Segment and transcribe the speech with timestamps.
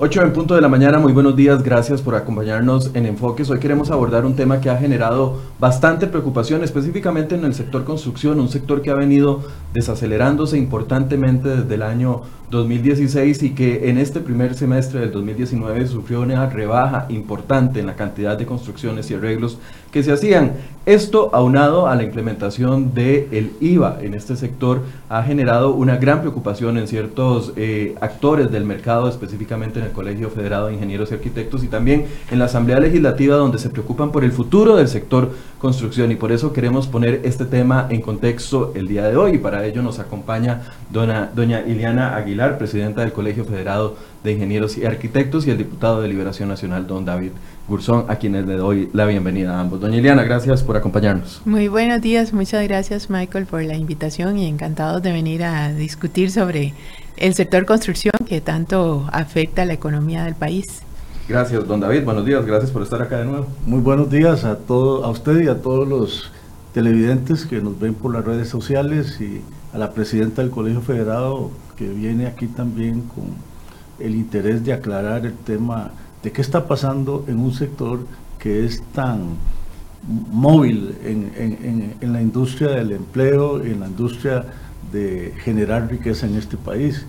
[0.00, 3.50] 8 en punto de la mañana, muy buenos días, gracias por acompañarnos en Enfoques.
[3.50, 8.38] Hoy queremos abordar un tema que ha generado bastante preocupación, específicamente en el sector construcción,
[8.38, 9.42] un sector que ha venido
[9.74, 16.22] desacelerándose importantemente desde el año 2016 y que en este primer semestre del 2019 sufrió
[16.22, 19.58] una rebaja importante en la cantidad de construcciones y arreglos
[19.92, 20.52] que se hacían.
[20.86, 26.20] Esto, aunado a la implementación del el IVA en este sector, ha generado una gran
[26.20, 31.14] preocupación en ciertos eh, actores del mercado, específicamente en el Colegio Federado de Ingenieros y
[31.14, 35.30] Arquitectos y también en la Asamblea Legislativa, donde se preocupan por el futuro del sector
[35.58, 36.10] construcción.
[36.10, 39.34] Y por eso queremos poner este tema en contexto el día de hoy.
[39.34, 44.78] Y para ello nos acompaña dona, doña Iliana Aguilar, presidenta del Colegio Federado de Ingenieros
[44.78, 47.32] y Arquitectos, y el diputado de Liberación Nacional, don David
[47.66, 49.80] Gurzón, a quienes le doy la bienvenida a ambos.
[49.80, 51.42] Doña Iliana, gracias por acompañarnos.
[51.44, 56.30] Muy buenos días, muchas gracias Michael por la invitación y encantados de venir a discutir
[56.30, 56.74] sobre
[57.16, 60.82] el sector construcción que tanto afecta a la economía del país.
[61.28, 62.04] Gracias, don David.
[62.04, 63.48] Buenos días, gracias por estar acá de nuevo.
[63.66, 66.30] Muy buenos días a todo, a usted y a todos los
[66.72, 69.42] televidentes que nos ven por las redes sociales y
[69.72, 73.26] a la presidenta del Colegio Federado que viene aquí también con
[73.98, 75.90] el interés de aclarar el tema
[76.22, 78.00] de qué está pasando en un sector
[78.38, 79.36] que es tan
[80.30, 84.44] móvil en, la industria del empleo, en la industria
[84.92, 87.04] de generar riqueza en este país.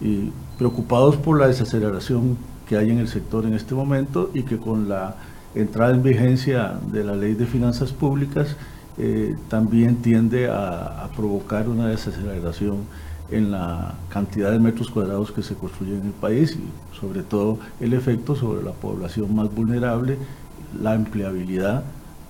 [0.00, 2.36] Y preocupados por la desaceleración
[2.68, 5.16] que hay en el sector en este momento y que con la
[5.54, 8.56] entrada en vigencia de la ley de finanzas públicas
[8.96, 12.78] eh, también tiende a, provocar una desaceleración
[13.30, 17.58] en la cantidad de metros cuadrados que se construyen en el país y sobre todo
[17.80, 20.18] el efecto sobre la población más vulnerable,
[20.80, 21.84] la empleabilidad.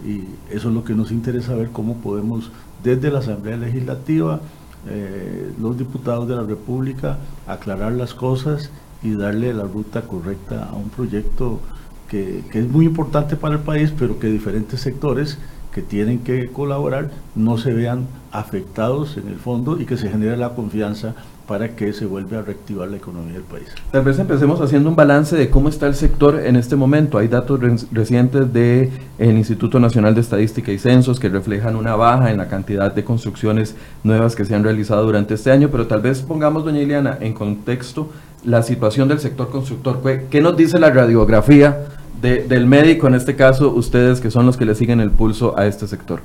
[0.04, 0.24] Y
[0.54, 2.50] eso es lo que nos interesa ver cómo podemos
[2.82, 4.40] desde la Asamblea Legislativa,
[4.88, 8.70] eh, los diputados de la República, aclarar las cosas
[9.02, 11.60] y darle la ruta correcta a un proyecto
[12.08, 15.36] que es muy importante para el país, pero que diferentes sectores
[15.74, 20.36] que tienen que colaborar no se vean afectados en el fondo y que se genere
[20.36, 21.14] la confianza
[21.46, 23.66] para que se vuelva a reactivar la economía del país.
[23.90, 27.18] Tal vez empecemos haciendo un balance de cómo está el sector en este momento.
[27.18, 27.60] Hay datos
[27.92, 32.94] recientes del Instituto Nacional de Estadística y Censos que reflejan una baja en la cantidad
[32.94, 33.74] de construcciones
[34.04, 37.34] nuevas que se han realizado durante este año, pero tal vez pongamos, doña Ileana, en
[37.34, 38.08] contexto
[38.44, 40.00] la situación del sector constructor.
[40.30, 41.88] ¿Qué nos dice la radiografía
[42.24, 45.66] del médico, en este caso, ustedes que son los que le siguen el pulso a
[45.66, 46.20] este sector?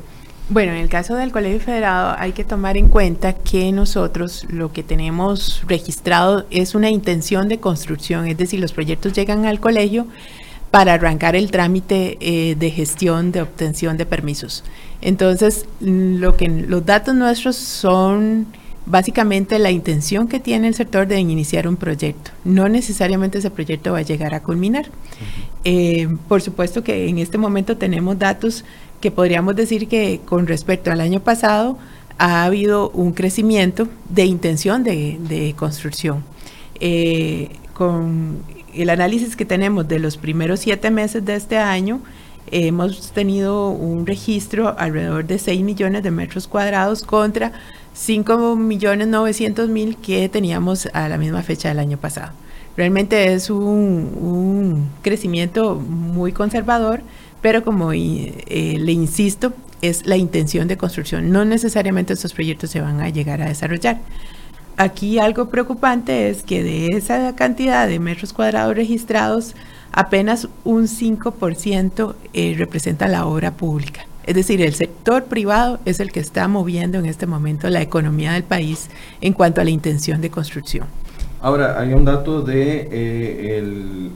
[0.51, 4.73] Bueno, en el caso del Colegio Federado hay que tomar en cuenta que nosotros lo
[4.73, 10.07] que tenemos registrado es una intención de construcción, es decir, los proyectos llegan al colegio
[10.71, 14.63] para arrancar el trámite eh, de gestión de obtención de permisos.
[15.01, 18.47] Entonces, lo que los datos nuestros son
[18.85, 22.31] básicamente la intención que tiene el sector de iniciar un proyecto.
[22.43, 24.89] No necesariamente ese proyecto va a llegar a culminar.
[25.63, 28.65] Eh, por supuesto que en este momento tenemos datos
[29.01, 31.77] que podríamos decir que con respecto al año pasado
[32.17, 36.23] ha habido un crecimiento de intención de, construcción.
[36.79, 42.01] Eh, con el análisis que tenemos de los primeros siete meses de este año,
[42.51, 47.53] hemos tenido un registro alrededor de 6 millones de metros cuadrados contra
[47.99, 52.31] 5 millones 900 mil que teníamos a la misma fecha del año pasado.
[52.77, 57.01] Realmente es un crecimiento muy conservador
[57.41, 61.31] pero como eh, le insisto, es la intención de construcción.
[61.31, 63.99] No necesariamente estos proyectos se van a llegar a desarrollar.
[64.77, 69.55] Aquí algo preocupante es que de esa cantidad de metros cuadrados registrados,
[69.91, 74.05] apenas un 5% eh, representa la obra pública.
[74.29, 78.33] Es decir, el sector privado es el que está moviendo en este momento la economía
[78.33, 78.87] del país
[79.21, 80.85] en cuanto a la intención de construcción.
[81.41, 84.11] Ahora, hay un dato de eh,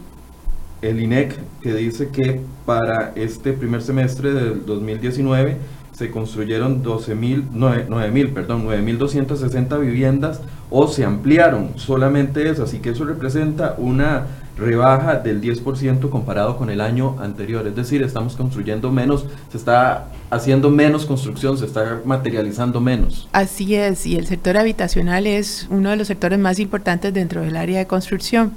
[0.84, 5.58] el INEC que dice que para este primer semestre del 2019
[5.94, 13.06] se construyeron 12.000, 9.000, perdón, 9.260 viviendas o se ampliaron solamente eso, así que eso
[13.06, 14.28] representa una
[14.58, 20.08] rebaja del 10% comparado con el año anterior, es decir, estamos construyendo menos, se está
[20.30, 23.28] haciendo menos construcción, se está materializando menos.
[23.32, 27.56] Así es, y el sector habitacional es uno de los sectores más importantes dentro del
[27.56, 28.54] área de construcción.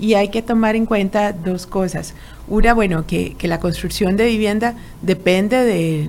[0.00, 2.14] Y hay que tomar en cuenta dos cosas.
[2.46, 6.08] Una, bueno, que, la construcción de vivienda depende de,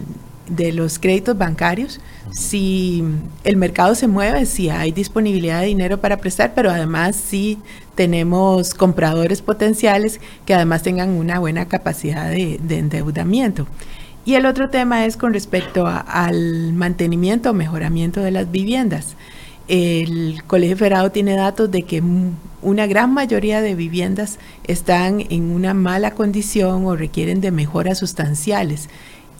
[0.73, 1.99] los créditos bancarios,
[2.31, 3.03] si
[3.43, 7.57] el mercado se mueve, si hay disponibilidad de dinero para prestar, pero además si
[7.95, 13.67] tenemos compradores potenciales que además tengan una buena capacidad de, endeudamiento.
[14.25, 19.15] Y el otro tema es con respecto al mantenimiento o mejoramiento de las viviendas.
[19.67, 22.01] el Colegio Federado tiene datos de que
[22.61, 28.89] una gran mayoría de viviendas están en una mala condición o requieren de mejoras sustanciales.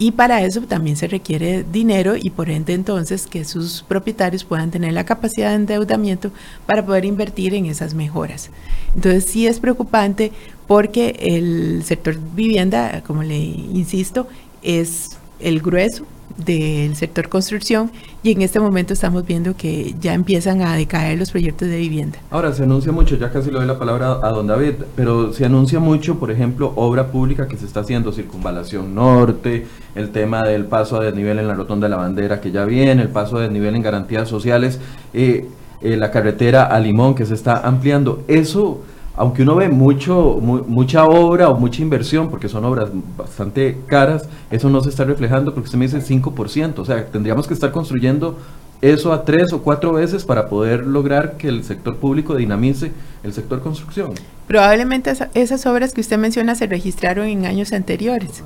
[0.02, 4.70] Y para eso también se requiere dinero y por ende entonces que sus propietarios puedan
[4.70, 6.30] tener la capacidad de endeudamiento
[6.64, 8.48] para poder invertir en esas mejoras.
[8.94, 10.32] Entonces sí es preocupante
[10.66, 14.26] porque el sector vivienda, como le insisto,
[14.62, 16.06] es el grueso
[16.44, 17.90] del sector construcción
[18.22, 22.18] y en este momento estamos viendo que ya empiezan a decaer los proyectos de vivienda.
[22.30, 25.44] Ahora, se anuncia mucho, ya casi le doy la palabra a don David, pero se
[25.44, 30.66] anuncia mucho, por ejemplo, obra pública que se está haciendo, circunvalación norte, el tema del
[30.66, 33.42] paso a desnivel en la rotonda de la bandera que ya viene, el paso a
[33.42, 34.80] desnivel en garantías sociales,
[35.14, 35.48] eh,
[35.82, 38.22] eh, la carretera a Limón que se está ampliando.
[38.28, 38.82] Eso
[39.20, 42.88] aunque uno ve mucho, mucha obra o mucha inversión, porque son obras
[43.18, 47.46] bastante caras, eso no se está reflejando porque usted me dice 5%, o sea, tendríamos
[47.46, 48.38] que estar construyendo
[48.80, 53.34] eso a tres o cuatro veces para poder lograr que el sector público dinamice el
[53.34, 54.14] sector construcción.
[54.46, 58.42] Probablemente esas obras que usted menciona se registraron en años anteriores.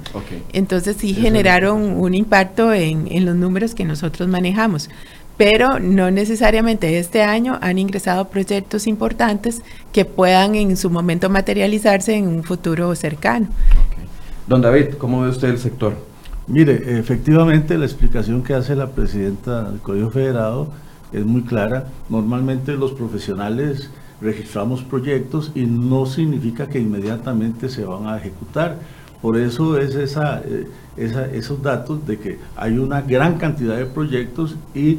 [0.53, 4.91] Entonces sí generaron un impacto en, en los números que nosotros manejamos
[5.37, 12.15] pero no necesariamente este año han ingresado proyectos importantes que puedan en su momento materializarse
[12.15, 13.49] en un futuro cercano.
[14.47, 15.95] Don David, ¿cómo ve usted el sector?
[16.47, 20.69] Mire, efectivamente la explicación que hace la presidenta del Código Federado
[21.13, 21.87] es muy clara.
[22.11, 23.91] Normalmente los profesionales
[24.21, 28.79] registramos proyectos y no significa que inmediatamente se van a ejecutar.
[29.23, 34.57] Por eso es esa, eh, esos datos de que hay una gran cantidad de proyectos
[34.75, 34.99] y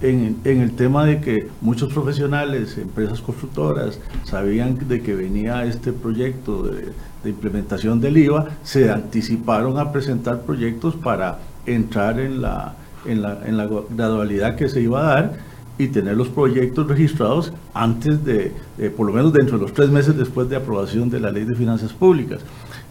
[0.00, 6.62] en, el tema de que muchos profesionales, empresas constructoras, sabían de que venía este proyecto
[6.62, 6.92] de,
[7.24, 12.74] implementación del IVA, se anticiparon a presentar proyectos para entrar en la,
[13.06, 15.32] en la, en la gradualidad que se iba a dar
[15.78, 18.52] y tener los proyectos registrados antes de,
[18.96, 21.54] por lo menos dentro de los tres meses después de aprobación de la ley de
[21.54, 22.40] finanzas públicas.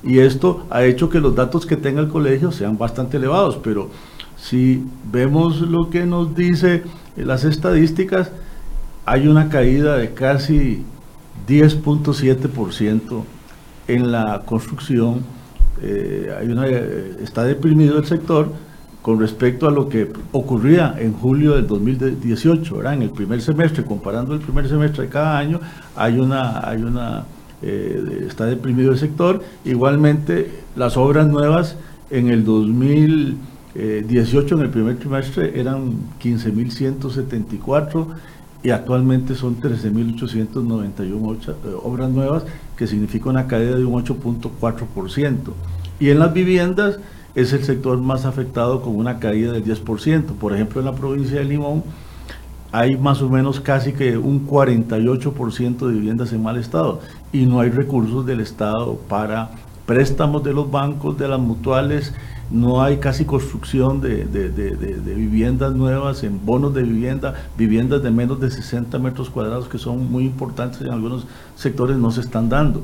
[0.03, 3.89] Y esto ha hecho que los datos que tenga el colegio sean bastante elevados, pero
[4.43, 6.83] si vemos lo que nos dice
[7.15, 8.29] las estadísticas,
[9.05, 10.83] hay una caída de casi
[11.47, 13.23] 10.7%
[13.87, 15.21] en la construcción.
[15.81, 18.51] Eh, hay una, está deprimido el sector
[19.01, 24.33] con respecto a lo que ocurría en julio del 2018, En el primer semestre, comparando
[24.33, 25.61] el primer semestre de cada año,
[25.95, 27.23] hay una, hay una,
[27.61, 29.41] eh, está deprimido el sector.
[29.63, 31.77] Igualmente, las obras nuevas
[32.09, 32.43] en el
[33.73, 38.07] 2000 18 eh, en el primer trimestre eran 15.174
[38.63, 41.53] y actualmente son 13.891 eh,
[41.83, 42.45] obras nuevas,
[42.77, 45.37] que significa una caída de un 8.4%.
[45.99, 46.99] Y en las viviendas
[47.35, 50.35] es el sector más afectado con una caída del 10%.
[50.39, 51.83] Por ejemplo, en la provincia de Limón
[52.71, 57.01] hay más o menos casi que un 48% de viviendas en mal estado
[57.31, 59.51] y no hay recursos del Estado para
[59.85, 62.13] préstamos de los bancos, de las mutuales,
[62.51, 64.25] no hay casi construcción de,
[65.15, 70.11] viviendas nuevas, en bonos de vivienda, viviendas de menos de 60 metros cuadrados que son
[70.11, 72.81] muy importantes en algunos sectores no se están dando.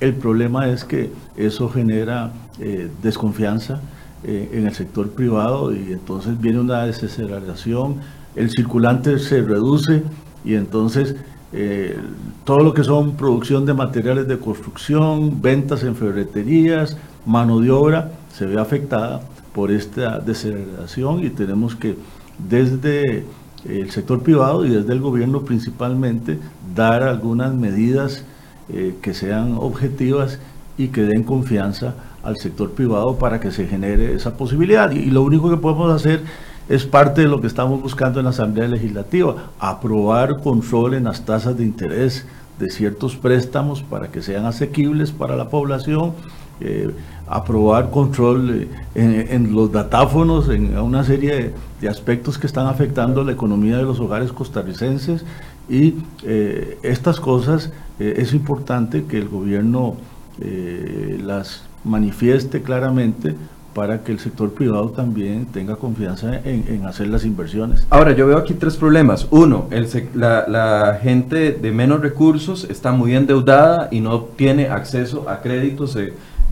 [0.00, 3.80] El problema es que eso genera eh, desconfianza
[4.24, 7.96] eh, en el sector privado y entonces viene una desaceleración,
[8.36, 10.02] el circulante se reduce
[10.44, 11.16] y entonces
[11.52, 11.98] eh,
[12.44, 18.12] todo lo que son producción de materiales de construcción, ventas en ferreterías, mano de obra,
[18.40, 19.20] se ve afectada
[19.54, 21.98] por esta deceleración y tenemos que
[22.38, 23.26] desde
[23.68, 26.38] el sector privado y desde el gobierno principalmente
[26.74, 28.24] dar algunas medidas
[28.70, 30.38] eh, que sean objetivas
[30.78, 34.90] y que den confianza al sector privado para que se genere esa posibilidad.
[34.90, 36.22] Y, lo único que podemos hacer
[36.70, 41.26] es parte de lo que estamos buscando en la Asamblea Legislativa, aprobar control en las
[41.26, 42.24] tasas de interés
[42.58, 46.14] de ciertos préstamos para que sean asequibles para la población,
[46.60, 46.90] eh,
[47.26, 53.32] aprobar control eh, en, los datáfonos, en una serie de, aspectos que están afectando la
[53.32, 55.24] economía de los hogares costarricenses
[55.68, 59.94] y eh, estas cosas es importante que el gobierno
[61.22, 63.34] las manifieste claramente
[63.74, 67.86] para que el sector privado también tenga confianza en, hacer las inversiones.
[67.90, 69.28] Ahora, yo veo aquí tres problemas.
[69.30, 75.28] Uno, el, la, la, gente de menos recursos está muy endeudada y no tiene acceso
[75.28, 75.96] a créditos.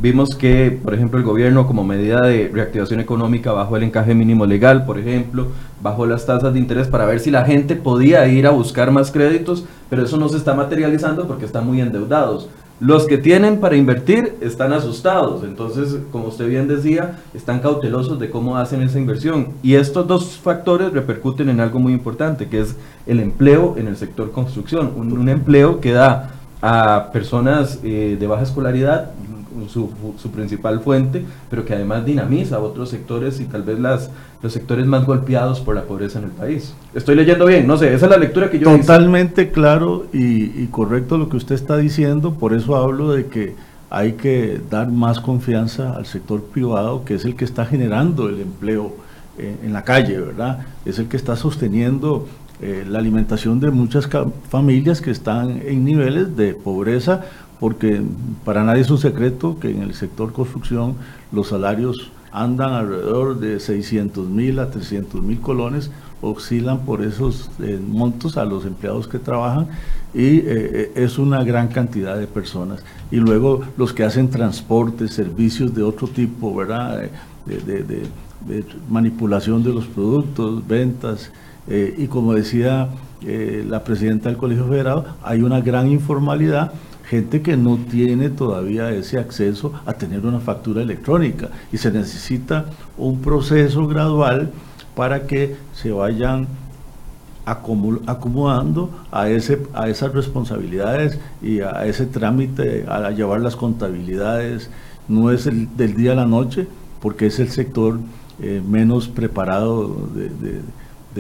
[0.01, 4.47] Vimos que, por ejemplo, el gobierno como medida de reactivación económica bajó el encaje mínimo
[4.47, 5.49] legal, por ejemplo,
[5.83, 9.11] bajó las tasas de interés para ver si la gente podía ir a buscar más
[9.11, 12.49] créditos, pero eso no se está materializando porque están muy endeudados.
[12.79, 18.31] Los que tienen para invertir están asustados, entonces, como usted bien decía, están cautelosos de
[18.31, 19.49] cómo hacen esa inversión.
[19.65, 23.97] Y estos dos factores repercuten en algo muy importante, que es el empleo en el
[23.97, 24.93] sector construcción.
[24.95, 26.31] Un, empleo que da
[26.63, 29.11] a personas eh, de baja escolaridad
[29.69, 34.11] su, su, principal fuente, pero que además dinamiza otros sectores y tal vez las,
[34.43, 36.75] los sectores más golpeados por la pobreza en el país.
[36.95, 41.19] Estoy leyendo bien, no sé, esa es la lectura que yo Totalmente claro y, correcto
[41.19, 43.57] lo que usted está diciendo, por eso hablo de que
[43.91, 48.41] hay que dar más confianza al sector privado, que es el que está generando el
[48.41, 48.93] empleo
[49.39, 50.67] eh, en la calle, ¿verdad?
[50.85, 52.27] Es el que está sosteniendo
[52.61, 54.09] eh, la alimentación de muchas
[54.51, 57.25] familias que están en niveles de pobreza
[57.61, 58.03] porque
[58.45, 60.95] para nadie es un secreto que en el sector construcción
[61.33, 67.79] los salarios andan alrededor de 600 mil a 300 mil colones, oscilan por esos eh,
[67.85, 69.69] montos a los empleados que trabajan
[70.15, 72.83] y eh, eh, es una gran cantidad de personas.
[73.11, 77.09] Y luego los que hacen transporte, servicios de otro tipo, ¿verdad?
[77.47, 78.07] De,
[78.89, 81.31] manipulación de los productos, ventas.
[81.69, 82.89] y como decía
[83.21, 86.73] la presidenta del Colegio Federado, hay una gran informalidad
[87.09, 92.67] gente que no tiene todavía ese acceso a tener una factura electrónica y se necesita
[92.99, 94.51] un proceso gradual
[94.95, 96.47] para que se vayan
[97.47, 104.69] acomodando a, ese, a esas responsabilidades y a ese trámite, a llevar las contabilidades.
[105.09, 106.67] No es el del día a la noche,
[107.01, 108.01] porque es el sector
[108.43, 110.61] eh, menos preparado de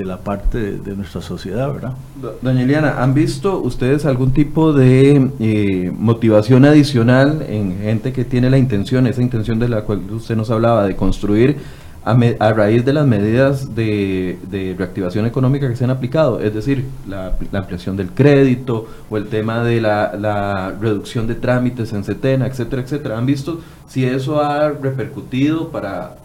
[0.04, 1.95] la parte de, nuestra sociedad, ¿verdad?
[2.42, 8.50] Doña Eliana, ¿han visto ustedes algún tipo de eh, motivación adicional en gente que tiene
[8.50, 11.57] la intención, esa intención de la cual usted nos hablaba, de construir
[12.04, 16.40] a, raíz de las medidas de, reactivación económica que se han aplicado?
[16.40, 21.92] Es decir, la, ampliación del crédito o el tema de la, la reducción de trámites
[21.92, 23.18] en CETENA, etcétera, etcétera.
[23.18, 26.16] ¿Han visto si eso ha repercutido para,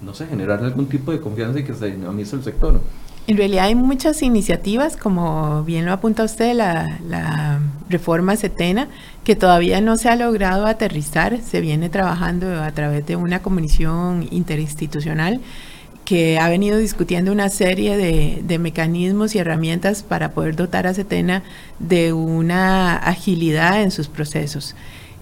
[0.00, 2.80] no sé, generar algún tipo de confianza y que se dinamice el sector?
[3.28, 8.88] En realidad hay muchas iniciativas, como bien lo apunta usted, la, reforma CETENA,
[9.22, 11.38] que todavía no se ha logrado aterrizar.
[11.42, 15.42] Se viene trabajando a través de una comisión interinstitucional
[16.06, 21.42] que ha venido discutiendo una serie de, mecanismos y herramientas para poder dotar a CETENA
[21.78, 24.74] de una agilidad en sus procesos.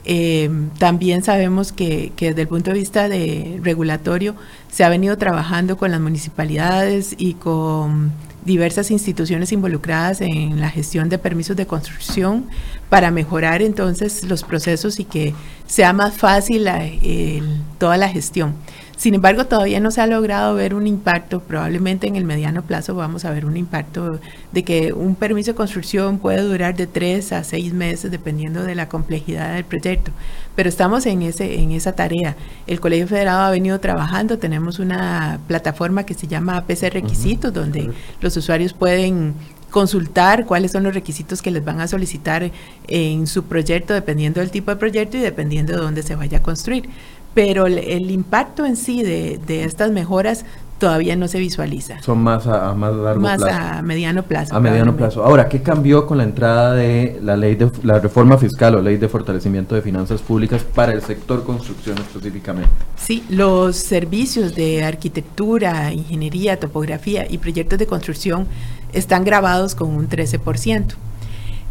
[0.08, 0.48] Eh,
[0.78, 4.36] también sabemos que, desde el punto de vista de regulatorio
[4.70, 8.12] se ha venido trabajando con las municipalidades y con
[8.44, 12.46] diversas instituciones involucradas en la gestión de permisos de construcción
[12.88, 15.34] para mejorar entonces los procesos y que
[15.66, 16.68] sea más fácil
[17.78, 18.54] toda la gestión.
[18.96, 22.94] Sin embargo, todavía no se ha logrado ver un impacto, probablemente en el mediano plazo
[22.94, 24.18] vamos a ver un impacto
[24.52, 28.74] de que un permiso de construcción puede durar de tres a seis meses dependiendo de
[28.74, 30.12] la complejidad del proyecto.
[30.54, 32.36] Pero estamos en, ese, en esa tarea.
[32.66, 37.90] El Colegio Federado ha venido trabajando, tenemos una plataforma que se llama APC Requisitos, donde
[38.22, 39.34] los usuarios pueden
[39.70, 42.50] consultar cuáles son los requisitos que les van a solicitar
[42.88, 46.42] en su proyecto, dependiendo del tipo de proyecto y dependiendo de dónde se vaya a
[46.42, 46.88] construir
[47.36, 50.46] pero el, impacto en sí de, estas mejoras
[50.78, 52.00] todavía no se visualiza.
[52.00, 53.44] Son más a, más largo plazo.
[53.44, 54.56] Más a mediano plazo.
[54.56, 55.22] A mediano plazo.
[55.22, 58.96] Ahora, ¿qué cambió con la entrada de la ley de la reforma fiscal o ley
[58.96, 62.70] de fortalecimiento de finanzas públicas para el sector construcción específicamente?
[62.96, 68.46] Sí, los servicios de arquitectura, ingeniería, topografía y proyectos de construcción
[68.94, 70.94] están grabados con un 13%.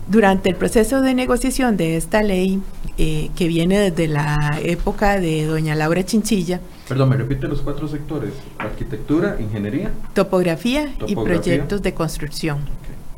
[0.08, 2.62] Durante el proceso de negociación de esta ley,
[2.98, 6.62] eh, que viene desde la época de doña Laura Chinchilla.
[6.88, 9.92] Perdón, me repite los cuatro sectores, arquitectura, ingeniería.
[10.14, 12.60] Topografía, y proyectos de construcción.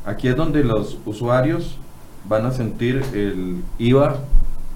[0.06, 1.76] Aquí es donde los usuarios
[2.26, 4.20] van a sentir el IVA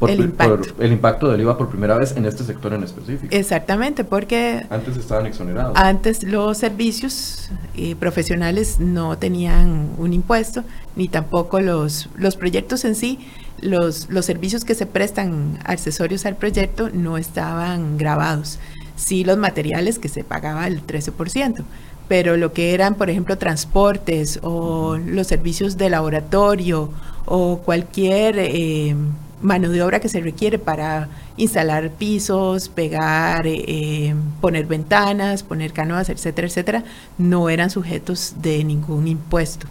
[0.09, 0.75] el, impacto.
[0.79, 3.35] el impacto del IVA por primera vez en este sector en específico.
[3.35, 4.67] Exactamente, porque...
[4.71, 5.77] Antes estaban exonerados.
[5.77, 10.65] Antes los servicios eh, profesionales no tenían un impuesto,
[10.97, 13.19] ni tampoco los, los proyectos en sí,
[13.61, 18.59] los, los servicios que se prestan accesorios al proyecto no estaban grabados.
[18.97, 21.65] Sí los materiales que se pagaba el 13%
[22.13, 26.91] pero lo que eran, por ejemplo, transportes o los servicios de laboratorio
[27.25, 28.95] o cualquier eh,
[29.43, 35.73] mano de obra que se requiere para instalar pisos, pegar, eh, eh, poner ventanas, poner
[35.73, 36.85] canoas, etcétera, etcétera,
[37.19, 39.67] no eran sujetos de ningún impuesto.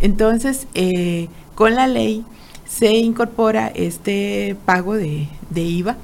[0.00, 2.24] Entonces, eh, con la ley
[2.68, 5.96] se incorpora este pago de, de IVA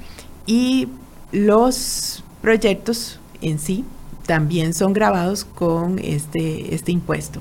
[0.47, 0.89] y
[1.33, 3.85] los proyectos en sí
[4.27, 7.41] también son grabados con este, este impuesto.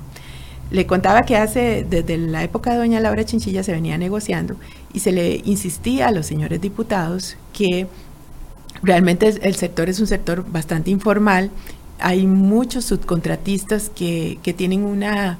[0.72, 4.56] Le contaba que hace, desde la época de doña Laura Chinchilla se venía negociando
[4.94, 7.86] y se le insistía a los señores diputados que
[8.82, 11.50] realmente el sector es un sector bastante informal.
[11.98, 15.38] Hay muchos subcontratistas que, que tienen una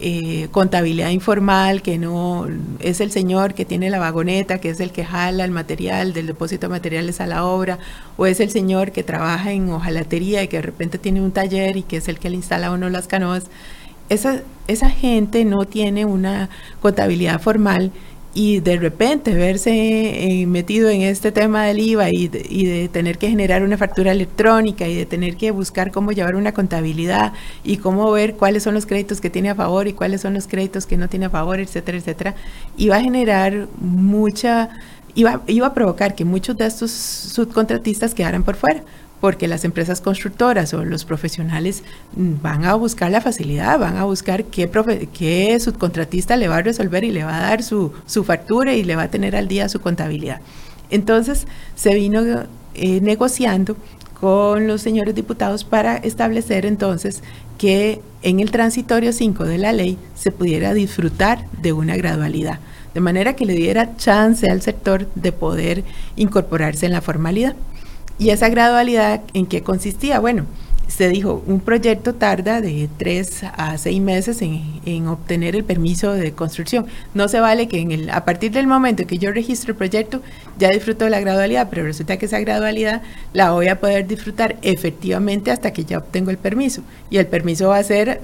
[0.00, 2.48] eh, contabilidad informal, que no
[2.80, 6.26] es el señor que tiene la vagoneta, que es el que jala el material del
[6.26, 7.78] depósito de materiales a la obra,
[8.16, 11.76] o es el señor que trabaja en hojalatería y que de repente tiene un taller
[11.76, 13.44] y que es el que le instala uno las canoas.
[14.08, 17.92] Esa, esa gente no tiene una contabilidad formal
[18.34, 23.28] y de repente verse eh, metido en este tema del IVA y de, tener que
[23.28, 28.10] generar una factura electrónica y de tener que buscar cómo llevar una contabilidad y cómo
[28.10, 30.96] ver cuáles son los créditos que tiene a favor y cuáles son los créditos que
[30.96, 32.34] no tiene a favor, etcétera, etcétera,
[32.78, 34.70] iba a generar mucha,
[35.14, 38.82] iba, iba a provocar que muchos de estos subcontratistas quedaran por fuera
[39.22, 41.84] porque las empresas constructoras o los profesionales
[42.16, 44.68] van a buscar la facilidad, van a buscar qué,
[45.16, 48.82] qué subcontratista le va a resolver y le va a dar su, su, factura y
[48.82, 50.40] le va a tener al día su contabilidad.
[50.90, 52.20] Entonces se vino
[52.74, 53.76] eh, negociando
[54.20, 57.22] con los señores diputados para establecer entonces
[57.58, 62.58] que en el transitorio 5 de la ley se pudiera disfrutar de una gradualidad,
[62.92, 65.84] de manera que le diera chance al sector de poder
[66.16, 67.54] incorporarse en la formalidad.
[68.22, 70.20] ¿Y esa gradualidad en qué consistía?
[70.20, 70.46] Bueno,
[70.86, 76.30] se dijo, un proyecto tarda de tres a seis meses en, obtener el permiso de
[76.30, 76.86] construcción.
[77.14, 80.22] No se vale que en el, a partir del momento que yo registro el proyecto
[80.56, 83.02] ya disfruto de la gradualidad, pero resulta que esa gradualidad
[83.32, 86.82] la voy a poder disfrutar efectivamente hasta que ya obtengo el permiso.
[87.10, 88.20] Y el permiso va a ser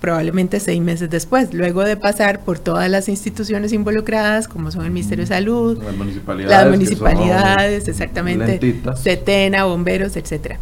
[0.00, 4.90] probablemente seis meses después, luego de pasar por todas las instituciones involucradas, como son el
[4.90, 10.58] Ministerio de Salud, las municipalidades, las municipalidades exactamente, CETENA, bomberos, etcétera.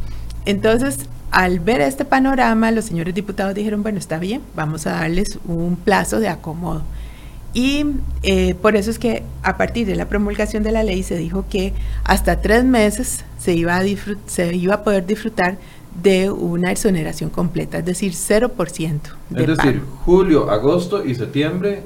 [0.47, 5.39] Entonces, al ver este panorama, los señores diputados dijeron, bueno, está bien, vamos a darles
[5.47, 6.83] un plazo de acomodo.
[7.55, 7.87] Y
[8.25, 11.47] eh, por eso es que a partir de la promulgación de la ley se dijo
[11.49, 13.83] que hasta tres meses se iba a,
[14.27, 15.57] se iba a poder disfrutar
[15.95, 19.01] de una exoneración completa, es decir, 0%.
[19.31, 21.83] De es decir, julio, agosto y septiembre,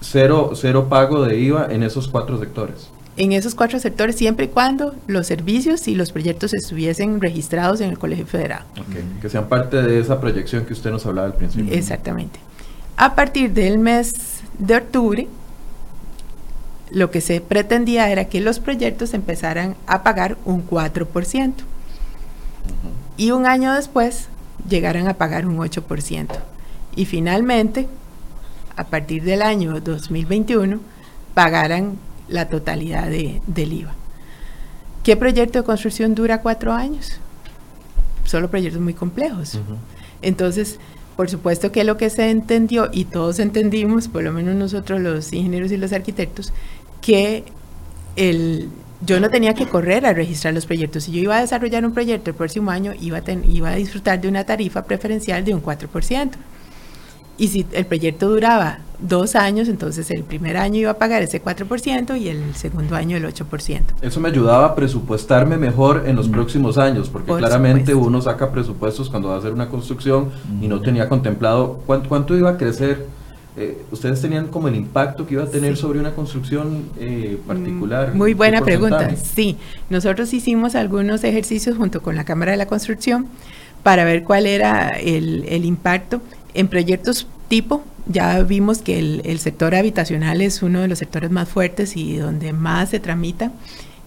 [0.00, 2.90] cero, cero pago de IVA en esos cuatro sectores.
[3.16, 7.90] En esos cuatro sectores, siempre y cuando los servicios y los proyectos estuviesen registrados en
[7.90, 8.62] el Colegio Federal.
[9.20, 11.74] que sean parte de esa proyección que usted nos hablaba al principio.
[11.74, 12.38] Exactamente.
[12.96, 15.26] A partir del mes de octubre,
[16.90, 21.52] lo que se pretendía era que los proyectos empezaran a pagar un 4%
[23.18, 24.28] y un año después
[24.66, 26.28] llegaran a pagar un 8%.
[26.96, 27.88] Y finalmente,
[28.76, 30.80] a partir del año 2021,
[31.34, 33.94] pagaran la totalidad de, del IVA.
[35.02, 37.18] ¿Qué proyecto de construcción dura cuatro años?
[38.24, 39.58] Solo proyectos muy complejos.
[40.22, 40.78] Entonces,
[41.16, 45.32] por supuesto que lo que se entendió, y todos entendimos, por lo menos nosotros los
[45.32, 46.52] ingenieros y los arquitectos,
[47.00, 47.44] que
[48.16, 48.68] el
[49.00, 51.04] yo no tenía que correr a registrar los proyectos.
[51.04, 54.20] Si yo iba a desarrollar un proyecto el próximo año, iba a, iba a disfrutar
[54.20, 56.30] de una tarifa preferencial de un 4%.
[57.40, 61.40] Y si el proyecto duraba dos años, entonces el primer año iba a pagar ese
[61.40, 63.80] 4% y el segundo año el 8%.
[64.02, 66.32] Eso me ayudaba a presupuestarme mejor en los mm.
[66.32, 70.30] próximos años, porque claramente uno saca presupuestos cuando va a hacer una construcción
[70.60, 73.06] y no tenía contemplado cuánto, cuánto iba a crecer
[73.58, 78.14] eh, ¿ustedes tenían como el impacto que iba a tener sobre una construcción eh, particular?
[78.14, 79.56] Muy buena pregunta, sí.
[79.90, 83.26] Nosotros hicimos algunos ejercicios junto con la Cámara de la Construcción
[83.82, 86.22] para ver cuál era el, impacto
[86.54, 87.82] en proyectos tipo.
[88.06, 92.52] Ya vimos que el, sector habitacional es uno de los sectores más fuertes y donde
[92.52, 93.50] más se tramita.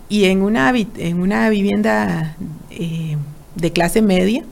[0.08, 2.38] Y en una, en una vivienda
[2.70, 3.18] eh,
[3.56, 4.46] de clase media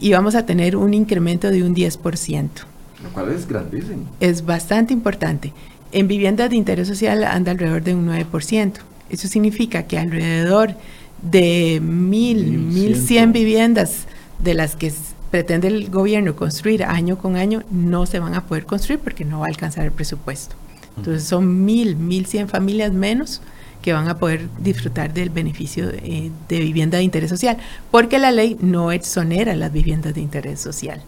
[0.00, 2.69] íbamos a tener un incremento de un 10%.
[3.02, 4.04] Lo cual es grandísimo.
[4.20, 5.52] Es bastante importante.
[5.92, 8.74] En viviendas de interés social anda alrededor de un 9%.
[9.08, 10.74] Eso significa que alrededor
[11.22, 14.06] de mil, mil cien viviendas
[14.38, 14.92] de las que
[15.30, 19.40] pretende el gobierno construir año con año no se van a poder construir porque no
[19.40, 20.54] va a alcanzar el presupuesto.
[20.96, 23.40] Entonces son mil, mil cien familias menos
[23.82, 27.56] que van a poder disfrutar del beneficio de, de vivienda de interés social,
[27.90, 31.00] porque la ley no exonera las viviendas de interés social.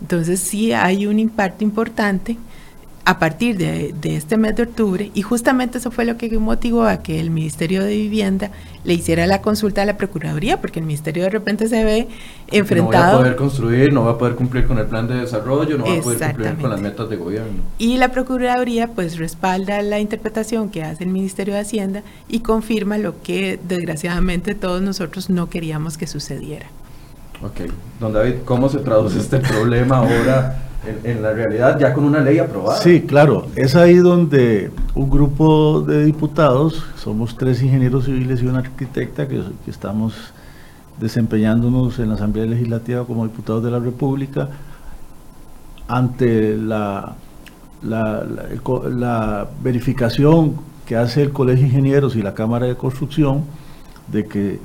[0.00, 2.36] Entonces sí hay un impacto importante
[3.04, 6.98] a partir de, este mes de octubre y justamente eso fue lo que motivó a
[6.98, 8.50] que el Ministerio de Vivienda
[8.84, 12.08] le hiciera la consulta a la Procuraduría, porque el Ministerio de repente se ve
[12.52, 13.04] enfrentado...
[13.04, 15.76] No va a poder construir, no va a poder cumplir con el plan de desarrollo,
[15.76, 17.62] no va a poder cumplir con las metas de gobierno.
[17.78, 22.96] Y la Procuraduría pues respalda la interpretación que hace el Ministerio de Hacienda y confirma
[22.98, 26.66] lo que desgraciadamente todos nosotros no queríamos que sucediera.
[27.42, 30.70] Ok, don David, ¿cómo se traduce este problema ahora
[31.04, 32.80] en, la realidad ya con una ley aprobada.
[32.80, 38.60] Sí, claro, es ahí donde un grupo de diputados, somos tres ingenieros civiles y una
[38.60, 40.14] arquitecta que, estamos
[40.98, 44.48] desempeñándonos en la Asamblea Legislativa como diputados de la República,
[45.88, 47.14] ante la,
[47.82, 48.24] la,
[48.90, 53.44] la verificación que hace el Colegio de Ingenieros y la Cámara de Construcción
[54.08, 54.58] de que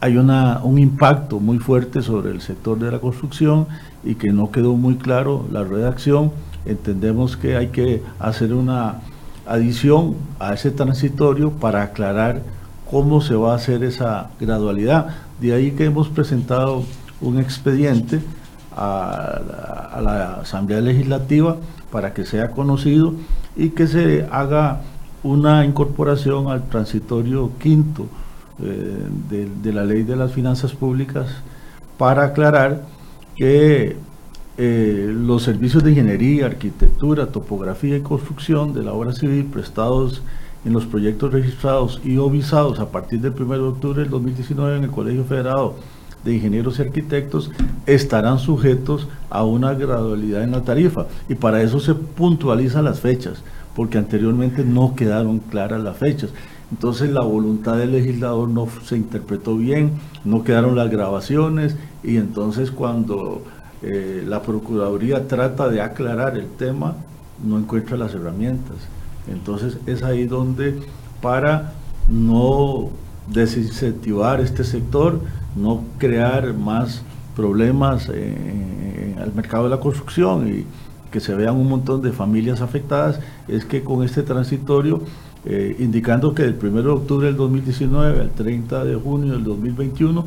[0.00, 3.66] hay una, un impacto muy fuerte sobre el sector de la construcción
[4.04, 6.32] y que no quedó muy claro la redacción.
[6.64, 9.00] Entendemos que hay que hacer una
[9.46, 12.42] adición a ese transitorio para aclarar
[12.90, 15.08] cómo se va a hacer esa gradualidad.
[15.40, 16.84] De ahí que hemos presentado
[17.20, 18.20] un expediente
[18.76, 21.56] a la, Asamblea Legislativa
[21.90, 23.14] para que sea conocido
[23.56, 24.82] y que se haga
[25.24, 28.06] una incorporación al transitorio quinto
[28.62, 31.28] eh, de, la ley de las finanzas públicas
[31.96, 32.82] para aclarar
[33.36, 33.96] que
[34.56, 40.22] eh, los servicios de ingeniería, arquitectura, topografía y construcción de la obra civil prestados
[40.64, 44.78] en los proyectos registrados y o visados a partir del 1 de octubre del 2019
[44.78, 45.76] en el Colegio Federado
[46.24, 47.50] de Ingenieros y Arquitectos
[47.86, 51.06] estarán sujetos a una gradualidad en la tarifa.
[51.28, 53.42] Y para eso se puntualizan las fechas
[53.76, 56.30] porque anteriormente no quedaron claras las fechas
[56.70, 59.92] entonces la voluntad del legislador no se interpretó bien,
[60.24, 63.42] no quedaron las grabaciones y entonces cuando
[63.82, 66.96] eh, la Procuraduría trata de aclarar el tema,
[67.42, 68.76] no encuentra las herramientas.
[69.28, 70.80] Entonces es ahí donde
[71.22, 71.72] para
[72.08, 72.90] no
[73.28, 75.20] desincentivar este sector,
[75.56, 77.02] no crear más
[77.36, 80.66] problemas al mercado de la construcción y
[81.10, 85.02] que se vean un montón de familias afectadas, es que con este transitorio
[85.44, 90.26] eh, indicando que del 1 de octubre del 2019 al 30 de junio del 2021,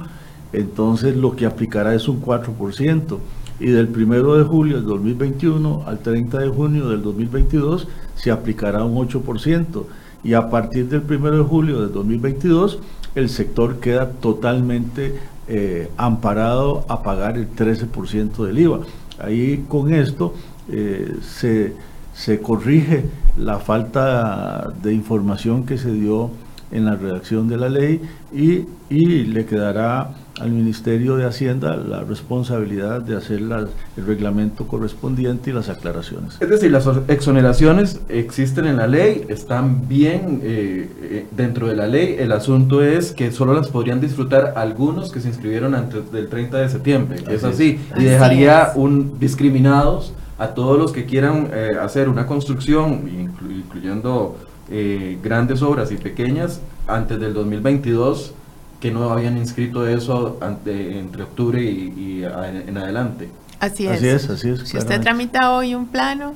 [0.53, 3.17] entonces lo que aplicará es un 4%,
[3.59, 8.83] y del 1 de julio del 2021 al 30 de junio del 2022 se aplicará
[8.83, 9.83] un 8%,
[10.23, 12.79] y a partir del 1 de julio del 2022
[13.15, 18.79] el sector queda totalmente eh, amparado a pagar el 13% del IVA.
[19.19, 20.33] Ahí con esto
[20.69, 21.75] eh, se
[22.13, 23.05] se corrige
[23.37, 26.31] la falta de información que se dio
[26.71, 28.01] en la redacción de la ley
[28.33, 35.53] y, le quedará al Ministerio de Hacienda la responsabilidad de hacer el reglamento correspondiente y
[35.53, 36.37] las aclaraciones.
[36.41, 41.87] Es decir, las exoneraciones existen en la ley, están bien eh, eh, dentro de la
[41.87, 46.27] ley, el asunto es que solo las podrían disfrutar algunos que se inscribieron antes del
[46.27, 51.69] 30 de septiembre, es así, y dejaría un discriminados a todos los que quieran eh,
[51.79, 53.07] hacer una construcción,
[53.47, 54.39] incluyendo
[54.71, 58.33] eh, grandes obras y pequeñas, antes del 2022,
[58.79, 63.29] que no habían inscrito eso entre octubre y, en adelante.
[63.59, 63.97] Así es.
[63.97, 64.59] Así es, así es.
[64.67, 66.33] Si usted tramita hoy un plano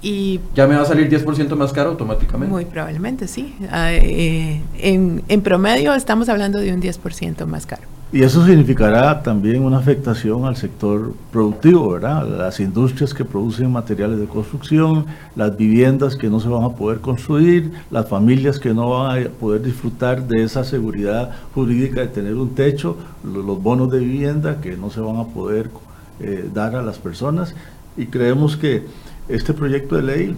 [0.00, 0.38] y...
[0.54, 2.52] ¿Ya me va a salir 10% más caro automáticamente?
[2.52, 3.56] Muy probablemente, sí.
[3.68, 7.82] Ah, eh, en, en promedio estamos hablando de un 10% más caro.
[8.12, 12.26] Y eso significará también una afectación al sector productivo, ¿verdad?
[12.26, 16.98] Las industrias que producen materiales de construcción, las viviendas que no se van a poder
[16.98, 22.34] construir, las familias que no van a poder disfrutar de esa seguridad jurídica de tener
[22.34, 25.70] un techo, los bonos de vivienda que no se van a poder
[26.18, 27.54] eh, dar a las personas.
[27.96, 28.82] Y creemos que
[29.28, 30.36] este proyecto de ley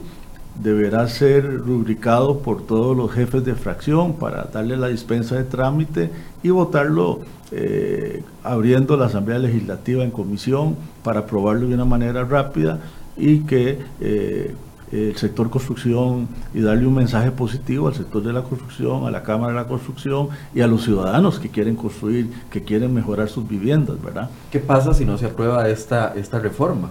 [0.54, 6.10] deberá ser rubricado por todos los jefes de fracción para darle la dispensa de trámite
[6.42, 12.80] y votarlo eh, abriendo la Asamblea Legislativa en comisión para aprobarlo de una manera rápida
[13.16, 14.54] y que eh,
[14.92, 19.22] el sector construcción y darle un mensaje positivo al sector de la construcción, a la
[19.22, 23.48] Cámara de la Construcción y a los ciudadanos que quieren construir, que quieren mejorar sus
[23.48, 24.28] viviendas, ¿verdad?
[24.50, 26.90] ¿Qué pasa si no se aprueba esta, esta reforma?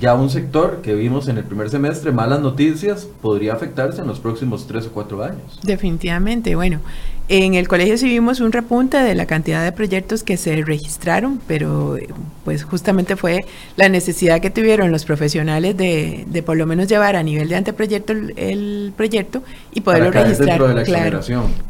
[0.00, 4.20] Ya un sector que vimos en el primer semestre, malas noticias, podría afectarse en los
[4.20, 5.58] próximos tres o cuatro años.
[5.62, 6.80] Definitivamente, bueno,
[7.32, 11.40] en el colegio sí vimos un repunte de la cantidad de proyectos que se registraron,
[11.46, 11.96] pero
[12.44, 13.44] pues justamente fue
[13.76, 17.54] la necesidad que tuvieron los profesionales de, de por lo menos llevar a nivel de
[17.54, 20.60] anteproyecto el, proyecto y poderlo registrar.
[20.60, 21.20] De la claro,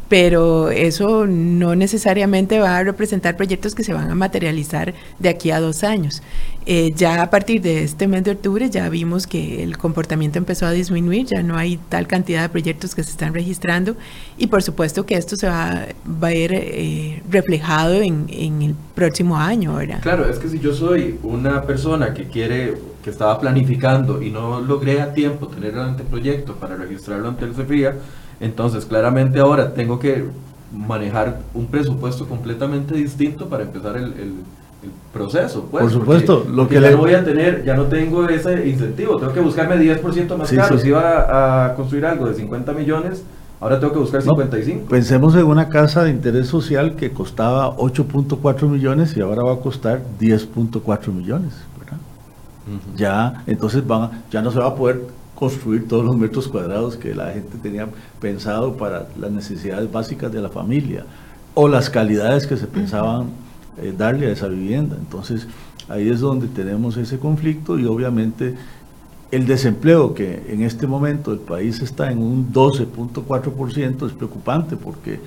[0.09, 5.51] pero eso no necesariamente va a representar proyectos que se van a materializar de aquí
[5.51, 6.23] a dos años.
[6.67, 10.67] Eh, ya a partir de este mes de octubre ya vimos que el comportamiento empezó
[10.67, 13.95] a disminuir, ya no hay tal cantidad de proyectos que se están registrando
[14.37, 19.75] y por supuesto que esto se va, a ver eh, reflejado en, el próximo año,
[19.75, 20.01] ¿verdad?
[20.01, 24.61] Claro, es que si yo soy una persona que quiere, que estaba planificando y no
[24.61, 27.95] logré a tiempo tener el anteproyecto para registrarlo ante el CEFIA,
[28.39, 30.25] entonces claramente ahora tengo que
[30.71, 34.35] manejar un presupuesto completamente distinto para empezar el
[35.13, 35.67] proceso.
[35.69, 36.91] Pues, Por supuesto, lo que ya le...
[36.91, 40.77] no voy a tener, ya no tengo ese incentivo, tengo que buscarme 10% más caro.
[40.77, 43.23] Si iba a construir algo de 50 millones,
[43.59, 44.87] ahora tengo que buscar 55.
[44.89, 49.57] pensemos en una casa de interés social que costaba 8.4 millones y ahora va a
[49.57, 51.53] costar 10.4 millones.
[52.95, 55.01] Ya, entonces van, ya no se va a poder
[55.35, 57.87] construir todos los metros cuadrados que la gente tenía
[58.21, 61.03] pensado para las necesidades básicas de la familia
[61.53, 63.31] o las calidades que se pensaban
[63.77, 64.95] eh, darle a esa vivienda.
[64.99, 65.47] Entonces,
[65.89, 68.55] ahí es donde tenemos ese conflicto y obviamente
[69.31, 75.19] el desempleo que en este momento el país está en un 12.4% es preocupante porque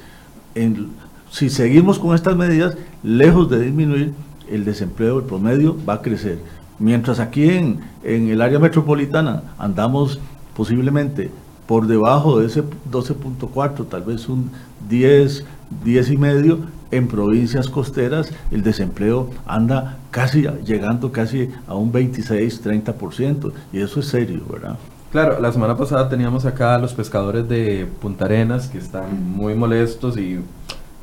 [1.31, 4.13] si seguimos con estas medidas, lejos de disminuir,
[4.49, 6.39] el desempleo, el promedio va a crecer.
[6.79, 10.21] Mientras aquí en, en el área metropolitana andamos
[10.55, 11.31] posiblemente
[11.67, 14.51] por debajo de ese 12.4, tal vez un
[14.89, 15.45] 10,
[15.83, 16.59] 10 y medio,
[16.97, 24.01] en provincias costeras el desempleo anda casi llegando casi a un 26, 30%, y eso
[24.01, 24.77] es serio, ¿verdad?
[25.11, 29.55] Claro, la semana pasada teníamos acá a los pescadores de Punta Arenas que están muy
[29.55, 30.41] molestos y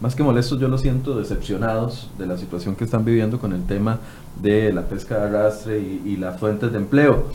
[0.02, 3.64] más que molestos yo lo siento decepcionados de la situación que están viviendo con el
[3.64, 4.00] tema
[4.42, 7.28] de la pesca de arrastre y, y las fuentes de empleo.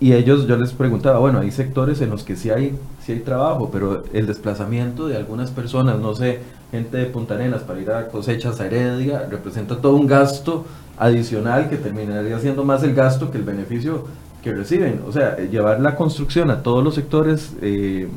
[0.00, 3.20] Y ellos, yo les preguntaba, bueno, hay sectores en los que sí hay, sí hay
[3.20, 7.90] trabajo, pero el desplazamiento de algunas personas, no sé, gente de Punta Arenas para ir
[7.90, 10.66] a cosechas a Heredia, representa todo un gasto
[10.98, 14.04] adicional que terminaría siendo más el gasto que el beneficio
[14.42, 15.02] que reciben.
[15.06, 18.08] O sea, llevar la construcción a todos los sectores eh,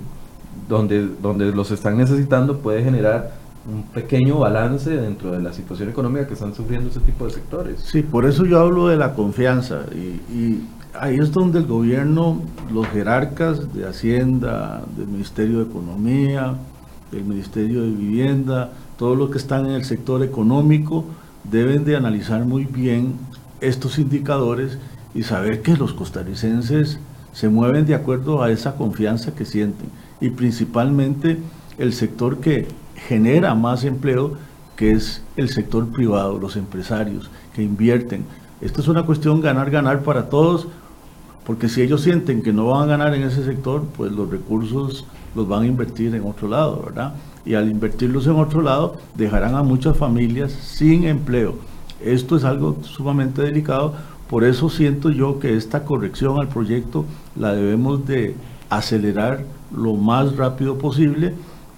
[0.68, 3.32] donde, donde los están necesitando puede generar
[3.72, 7.80] un pequeño balance dentro de la situación económica que están sufriendo ese tipo de sectores.
[7.82, 10.62] Sí, por eso yo hablo de la confianza y
[11.00, 16.56] ahí es donde el gobierno, los jerarcas de Hacienda, del Ministerio de Economía,
[17.12, 21.06] del Ministerio de Vivienda, todos los que están en el sector económico,
[21.44, 23.16] deben de analizar muy bien
[23.60, 24.78] estos indicadores
[25.14, 27.00] y saber que los costarricenses
[27.34, 29.90] se mueven de acuerdo a esa confianza que sienten.
[30.20, 31.38] Y principalmente
[31.78, 32.68] el sector que
[33.08, 34.38] genera más empleo,
[34.76, 38.26] que es el sector privado, los empresarios que invierten.
[38.62, 40.68] Esto es una cuestión ganar-ganar para todos,
[41.46, 45.06] porque si ellos sienten que no van a ganar en ese sector, pues los recursos
[45.36, 47.14] los van a invertir en otro lado, ¿verdad?
[47.46, 51.56] Y al invertirlos en otro lado, dejarán a muchas familias sin empleo.
[52.04, 53.94] Esto es algo sumamente delicado,
[54.30, 58.36] por eso siento yo que esta corrección al proyecto la debemos de
[58.70, 59.44] acelerar
[59.76, 61.34] lo más rápido posible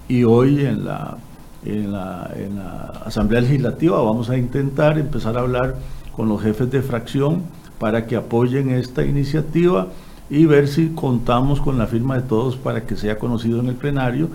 [0.08, 1.18] y hoy en la,
[1.64, 5.76] en la, en la Asamblea Legislativa vamos a intentar empezar a hablar
[6.14, 7.42] con los jefes de fracción
[7.78, 9.88] para que apoyen esta iniciativa
[10.30, 13.74] y ver si contamos con la firma de todos para que sea conocido en el
[13.74, 14.28] plenario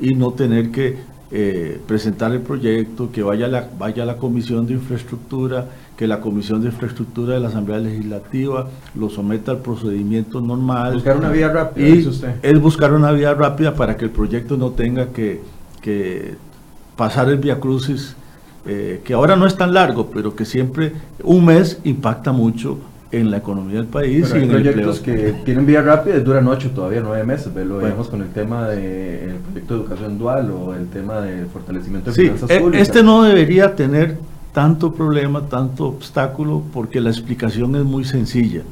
[0.00, 0.98] y no tener que
[1.34, 6.60] eh, presentar el proyecto, que vaya la, vaya la Comisión de Infraestructura, que la Comisión
[6.60, 10.94] de Infraestructura de la Asamblea Legislativa lo someta al procedimiento normal.
[10.94, 12.34] Buscar una vía rápida, y usted.
[12.42, 15.40] Es buscar una vía rápida para que el proyecto no tenga que,
[15.80, 16.34] que
[16.96, 18.14] pasar el vía crucis,
[18.66, 20.92] eh, que ahora no es tan largo, pero que siempre
[21.24, 22.78] un mes impacta mucho
[23.12, 24.32] en la economía del país.
[24.34, 27.54] y hay proyectos que tienen vía rápida y duran ocho, todavía nueve meses.
[27.54, 32.10] Lo vemos con el tema del proyecto de educación dual o el tema del fortalecimiento
[32.10, 32.88] de finanzas e, públicas.
[32.88, 34.16] Este no debería tener
[34.52, 38.62] tanto problema, tanto obstáculo, porque la explicación es muy sencilla.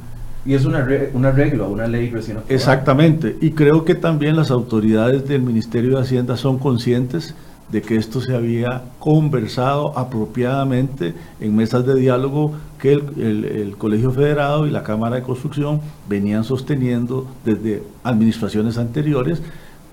[0.47, 2.55] Y es una, una regla, una ley recién aprobada.
[2.55, 3.37] Exactamente.
[3.43, 7.35] Y creo que también las autoridades del Ministerio de Hacienda son conscientes
[7.71, 14.67] de que esto se había conversado apropiadamente en mesas de diálogo que el, Colegio Federado
[14.67, 19.41] y la Cámara de Construcción venían sosteniendo desde administraciones anteriores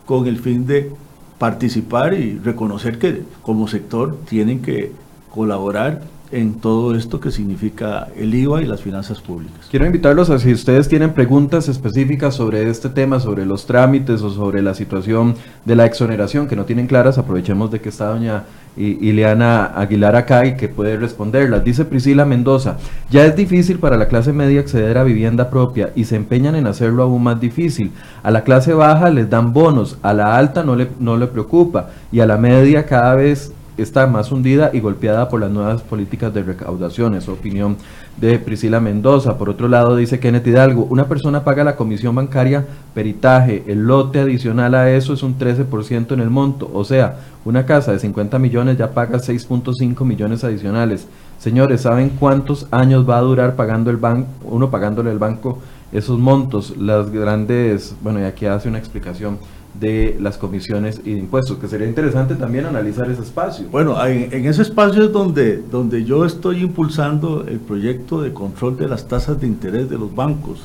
[0.05, 0.91] con el fin de
[1.37, 4.91] participar y reconocer que como sector tienen que
[5.29, 9.67] colaborar en todo esto que significa el IVA y las finanzas públicas.
[9.69, 14.29] Quiero invitarlos a si ustedes tienen preguntas específicas sobre este tema, sobre los trámites o
[14.29, 15.35] sobre la situación
[15.65, 18.43] de la exoneración que no tienen claras, aprovechemos de que está doña
[18.77, 21.63] Ileana Aguilar acá y que puede responderlas.
[21.63, 22.77] Dice Priscila Mendoza,
[23.09, 26.67] ya es difícil para la clase media acceder a vivienda propia y se empeñan en
[26.67, 27.91] hacerlo aún más difícil.
[28.21, 31.89] A la clase baja les dan bonos, a la alta no le, no le preocupa
[32.11, 36.33] y a la media cada vez está más hundida y golpeada por las nuevas políticas
[36.33, 37.15] de recaudación.
[37.15, 37.77] Es opinión
[38.17, 39.37] de Priscila Mendoza.
[39.37, 44.19] Por otro lado, dice Kenneth Hidalgo, una persona paga la comisión bancaria peritaje, el lote
[44.19, 48.39] adicional a eso es un 13% en el monto, o sea, una casa de 50
[48.39, 51.07] millones ya paga 6.5 millones adicionales.
[51.37, 55.59] Señores, ¿saben cuántos años va a durar pagando el banco, uno pagándole al banco
[55.91, 56.75] esos montos?
[56.77, 59.37] Las grandes, bueno, y aquí hace una explicación
[59.79, 63.67] de las comisiones y de impuestos, que sería interesante también analizar ese espacio.
[63.69, 68.87] Bueno, en, ese espacio es donde, donde yo estoy impulsando el proyecto de control de
[68.87, 70.61] las tasas de interés de los bancos,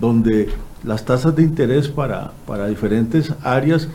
[0.00, 0.48] donde
[0.84, 3.88] las tasas de interés para, para diferentes áreas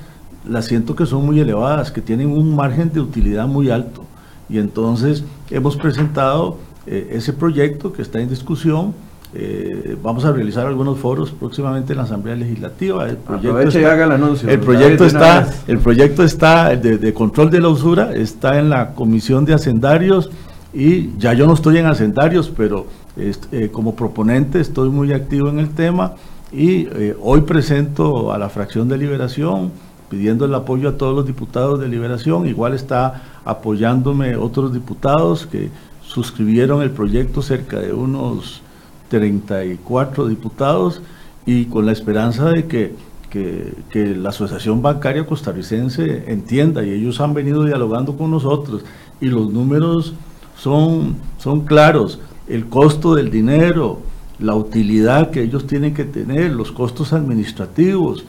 [0.47, 4.03] las siento que son muy elevadas, que tienen un margen de utilidad muy alto.
[4.49, 8.93] Y entonces hemos presentado eh, ese proyecto que está en discusión.
[9.39, 13.07] Eh, vamos a realizar algunos foros próximamente en la Asamblea Legislativa.
[13.07, 14.49] El proyecto está, haga el anuncio.
[14.49, 19.45] El proyecto está, el proyecto está de, control de la usura, está en la Comisión
[19.45, 20.31] de Hacendarios
[20.73, 25.59] y ya yo no estoy en Hacendarios, pero eh, como proponente estoy muy activo en
[25.59, 26.15] el tema
[26.51, 26.87] y
[27.21, 29.71] hoy presento a la fracción de liberación
[30.09, 32.47] pidiendo el apoyo a todos los diputados de liberación.
[32.47, 35.69] Igual está apoyándome otros diputados que
[36.01, 38.63] suscribieron el proyecto, cerca de unos
[39.09, 41.01] 34 diputados,
[41.45, 42.95] y con la esperanza de que,
[43.29, 48.83] que, la Asociación Bancaria Costarricense entienda, y ellos han venido dialogando con nosotros,
[49.21, 50.13] y los números
[50.57, 53.99] son, son claros, el costo del dinero,
[54.39, 58.25] la utilidad que ellos tienen que tener, los costos administrativos,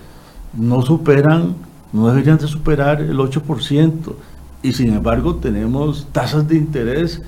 [0.57, 1.55] no superan
[1.93, 4.15] no deberían de superar el 8%,
[4.63, 7.23] y sin embargo tenemos tasas de interés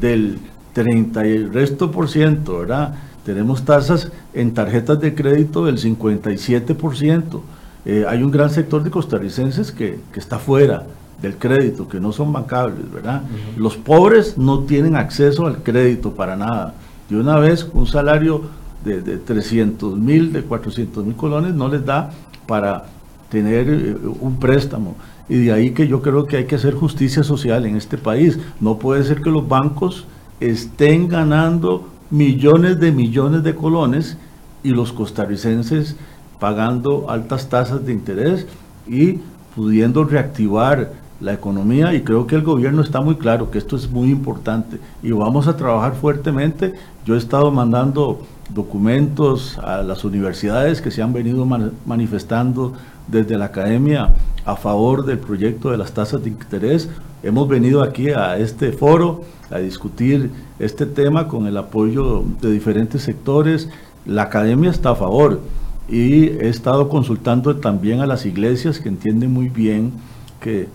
[0.00, 0.38] del
[0.76, 2.94] 30 y el resto por ciento, ¿verdad?
[3.24, 7.40] Tenemos tasas en tarjetas de crédito del 57%.
[7.86, 10.84] Eh, hay un gran sector de costarricenses que, está fuera
[11.22, 13.22] del crédito, que no son bancables, ¿verdad?
[13.56, 16.74] Los pobres no tienen acceso al crédito para nada.
[17.08, 18.42] De una vez, un salario
[18.84, 22.10] de, de 300 mil, de 400 mil colones no les da
[22.46, 22.84] para
[23.30, 24.94] tener eh, un préstamo.
[25.26, 28.38] Y de ahí que yo creo que hay que hacer justicia social en este país.
[28.60, 30.06] No puede ser que los bancos
[30.40, 34.16] estén ganando millones de millones de colones
[34.62, 35.96] y los costarricenses
[36.38, 38.46] pagando altas tasas de interés
[38.86, 39.20] y
[39.54, 43.90] pudiendo reactivar la economía y creo que el gobierno está muy claro que esto es
[43.90, 46.74] muy importante y vamos a trabajar fuertemente.
[47.06, 48.20] Yo he estado mandando
[48.50, 51.46] documentos a las universidades que se han venido
[51.86, 52.74] manifestando
[53.08, 56.88] desde la academia a favor del proyecto de las tasas de interés.
[57.22, 63.02] Hemos venido aquí a este foro a discutir este tema con el apoyo de diferentes
[63.02, 63.68] sectores.
[64.04, 65.40] La academia está a favor
[65.88, 69.92] y he estado consultando también a las iglesias que entienden muy bien
[70.40, 70.68] que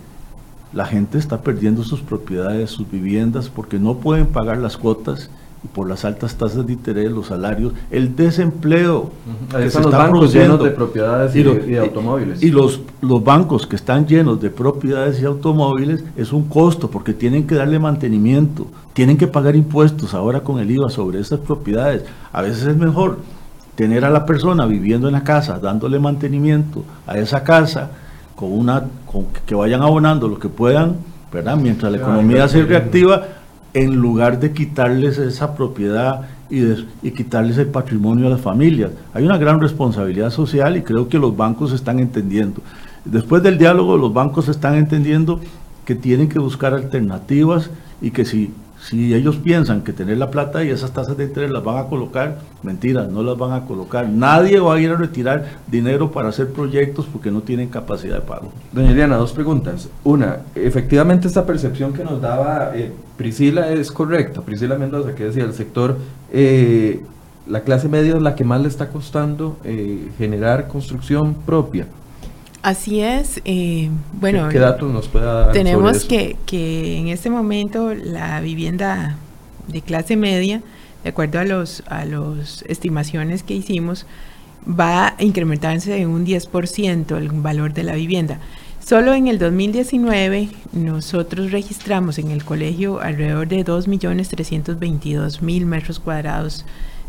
[0.73, 5.29] la gente está perdiendo sus propiedades, sus viviendas, porque no pueden pagar las cuotas
[5.73, 9.11] por las altas tasas de interés, los salarios, el desempleo
[9.51, 12.41] que se está bancos llenos de propiedades y, de automóviles.
[12.41, 17.13] Y los, los bancos que están llenos de propiedades y automóviles es un costo porque
[17.13, 22.03] tienen que darle mantenimiento, tienen que pagar impuestos ahora con el IVA sobre esas propiedades.
[22.33, 23.19] A veces es mejor
[23.75, 27.91] tener a la persona viviendo en la casa, dándole mantenimiento a esa casa,
[28.35, 30.95] con una con que vayan abonando lo que puedan,
[31.31, 31.55] ¿verdad?
[31.55, 33.40] Mientras la economía se reactiva
[33.73, 38.91] en lugar de quitarles esa propiedad y, quitarles el patrimonio a las familias.
[39.13, 42.61] Hay una gran responsabilidad social y creo que los bancos están entendiendo.
[43.05, 45.39] Después del diálogo, los bancos están entendiendo
[45.85, 47.69] que tienen que buscar alternativas
[48.01, 51.51] y que si si ellos piensan que tener la plata y esas tasas de interés
[51.51, 54.09] las van a colocar, mentira, no las van a colocar.
[54.09, 58.21] Nadie va a ir a retirar dinero para hacer proyectos porque no tienen capacidad de
[58.21, 58.51] pago.
[58.71, 59.87] Doña Eliana, dos preguntas.
[60.03, 64.41] Una, efectivamente esta percepción que nos daba eh, Priscila es correcta.
[64.41, 65.97] Priscila Mendoza, que decía, el sector,
[66.33, 67.01] eh,
[67.47, 71.87] la clase media es la que más le está costando eh, generar construcción propia.
[72.61, 73.41] Así es.
[73.43, 75.51] Eh, bueno, ¿Qué, datos nos puede dar?
[75.51, 79.17] Tenemos Que, que en este momento la vivienda
[79.67, 80.61] de clase media,
[81.03, 84.05] de acuerdo a los a las estimaciones que hicimos,
[84.67, 88.39] va a incrementarse en un 10% el valor de la vivienda.
[88.85, 96.65] Solo en el 2019 nosotros registramos en el colegio alrededor de 2.322.000 metros cuadrados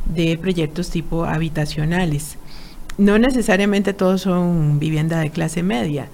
[0.07, 2.37] de proyectos tipo habitacionales
[2.99, 6.09] no necesariamente todos son vivienda de clase media.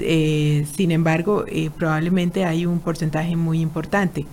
[0.00, 4.26] Eh, sin embargo, eh, probablemente hay un porcentaje muy importante.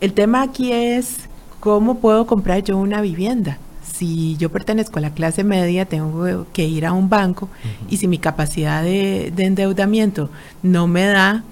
[0.00, 1.28] El tema aquí es
[1.60, 3.58] cómo puedo comprar yo una vivienda.
[3.82, 7.48] Si yo pertenezco a la clase media, tengo que ir a un banco
[7.90, 10.30] y si mi capacidad de endeudamiento
[10.62, 11.42] no me da,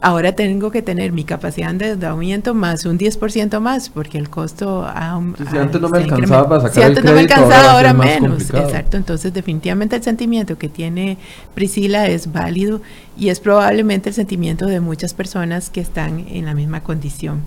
[0.00, 4.84] ahora tengo que tener mi capacidad de endeudamiento más un 10% más, porque el costo
[4.86, 5.20] ha,
[5.50, 8.50] si antes no me alcanzaba para sacar si antes no me alcanzaba, ahora, menos.
[8.50, 11.18] Exacto, entonces definitivamente el sentimiento que tiene
[11.54, 12.80] Priscila es válido
[13.18, 17.40] y es probablemente el sentimiento de muchas personas que están en la misma condición.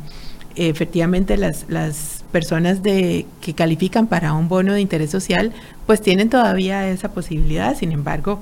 [0.56, 5.54] Efectivamente, las, las personas de, que califican para un bono de interés social,
[5.86, 8.42] pues tienen todavía esa posibilidad, sin embargo,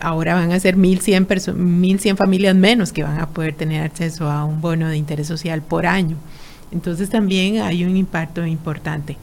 [0.00, 4.44] ahora van a ser 1.100, 1100 familias menos que van a poder tener acceso a
[4.44, 6.16] un bono de interés social por año.
[6.70, 9.16] Entonces también hay un impacto importante.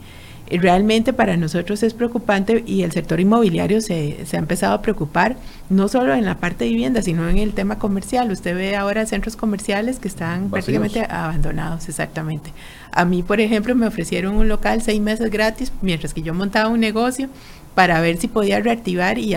[0.48, 4.82] Eh, realmente para nosotros es preocupante y el sector inmobiliario se, se, ha empezado a
[4.82, 5.36] preocupar,
[5.70, 8.30] no solo en la parte de vivienda, sino en el tema comercial.
[8.30, 12.52] Usted ve ahora centros comerciales que están prácticamente abandonados, exactamente.
[12.92, 16.68] A mí, por ejemplo, me ofrecieron un local seis meses gratis mientras que yo montaba
[16.68, 17.28] un negocio
[17.76, 19.34] para ver si podía reactivar y,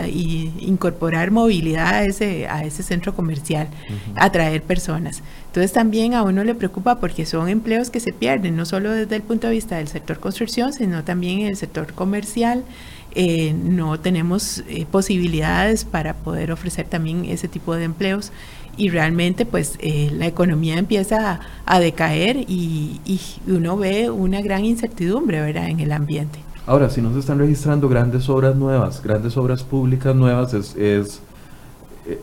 [0.61, 3.67] incorporar movilidad a ese, a ese centro comercial,
[4.15, 5.21] atraer personas.
[5.47, 9.17] Entonces también a uno le preocupa porque son empleos que se pierden, no solo desde
[9.17, 12.63] el punto de vista del sector construcción, sino también en el sector comercial.
[13.13, 18.31] Eh, no tenemos eh, posibilidades para poder ofrecer también ese tipo de empleos
[18.77, 24.63] y realmente pues eh, la economía empieza a, decaer y, y, uno ve una gran
[24.63, 25.67] incertidumbre ¿verdad?
[25.67, 26.39] en el ambiente.
[26.69, 31.19] Ahora, si no se están registrando grandes obras nuevas, grandes obras públicas nuevas, es, es,
[32.05, 32.21] eh,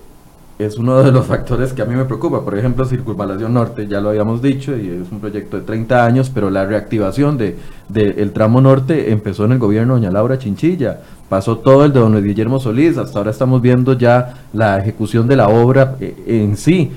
[0.61, 2.45] es uno de los factores que a mí me preocupa.
[2.45, 6.31] Por ejemplo, Circunvalación Norte, ya lo habíamos dicho, y es un proyecto de 30 años,
[6.33, 7.57] pero la reactivación del
[7.89, 11.01] de, el tramo norte empezó en el gobierno de doña Laura Chinchilla.
[11.29, 15.35] Pasó todo el de don Guillermo Solís, hasta ahora estamos viendo ya la ejecución de
[15.35, 16.93] la obra eh, en sí.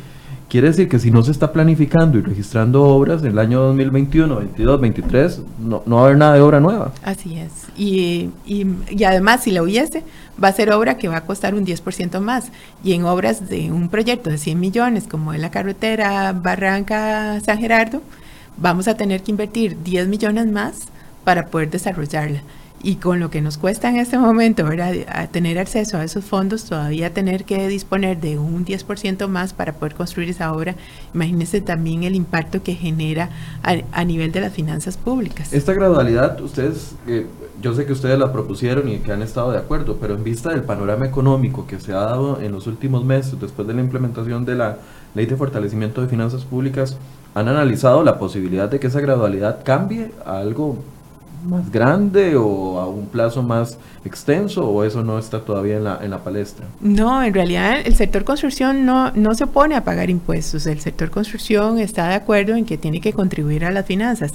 [0.49, 4.35] Quiere decir que si no se está planificando y registrando obras en el año 2021,
[4.35, 6.91] 22, 23, no, no va a haber nada de obra nueva.
[7.03, 7.51] Así es.
[7.77, 10.03] Y, y, además, si la hubiese,
[10.43, 12.51] va a ser obra que va a costar un 10% más.
[12.83, 18.01] Y en obras de un proyecto de 100 millones, como es la carretera Barranca-San Gerardo,
[18.57, 20.79] vamos a tener que invertir 10 millones más
[21.23, 22.41] para poder desarrollarla
[22.81, 24.93] y con lo que nos cuesta en este momento, ¿verdad?
[25.31, 29.95] Tener acceso a esos fondos, todavía tener que disponer de un 10% más para poder
[29.95, 30.75] construir esa obra,
[31.13, 33.29] imagínense también el impacto que genera
[33.63, 35.53] a, nivel de las finanzas públicas.
[35.53, 37.27] Esta gradualidad, ustedes, eh,
[37.61, 40.49] yo sé que ustedes la propusieron y que han estado de acuerdo, pero en vista
[40.49, 44.45] del panorama económico que se ha dado en los últimos meses, después de la implementación
[44.45, 44.77] de la
[45.15, 46.97] Ley de Fortalecimiento de Finanzas Públicas,
[47.35, 50.77] ¿han analizado la posibilidad de que esa gradualidad cambie a algo
[51.43, 55.99] más grande o a un plazo más extenso o eso no está todavía en la,
[56.01, 56.65] en la palestra?
[56.81, 60.65] No, en realidad el sector construcción no, no se opone a pagar impuestos.
[60.65, 64.33] El sector construcción está de acuerdo en que tiene que contribuir a las finanzas.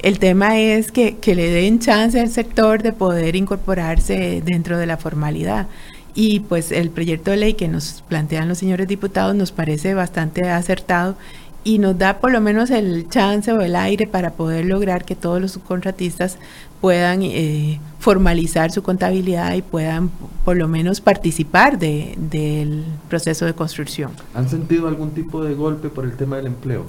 [0.00, 4.86] El tema es que, que le den chance al sector de poder incorporarse dentro de
[4.86, 5.68] la formalidad.
[6.14, 10.48] Y pues el proyecto de ley que nos plantean los señores diputados nos parece bastante
[10.50, 11.16] acertado
[11.64, 15.14] y nos da por lo menos el chance o el aire para poder lograr que
[15.14, 16.38] todos los subcontratistas
[16.80, 20.10] puedan eh, formalizar su contabilidad y puedan
[20.44, 24.10] por lo menos participar de, del proceso de construcción.
[24.34, 26.86] ¿Han sentido algún tipo de golpe por el tema del empleo?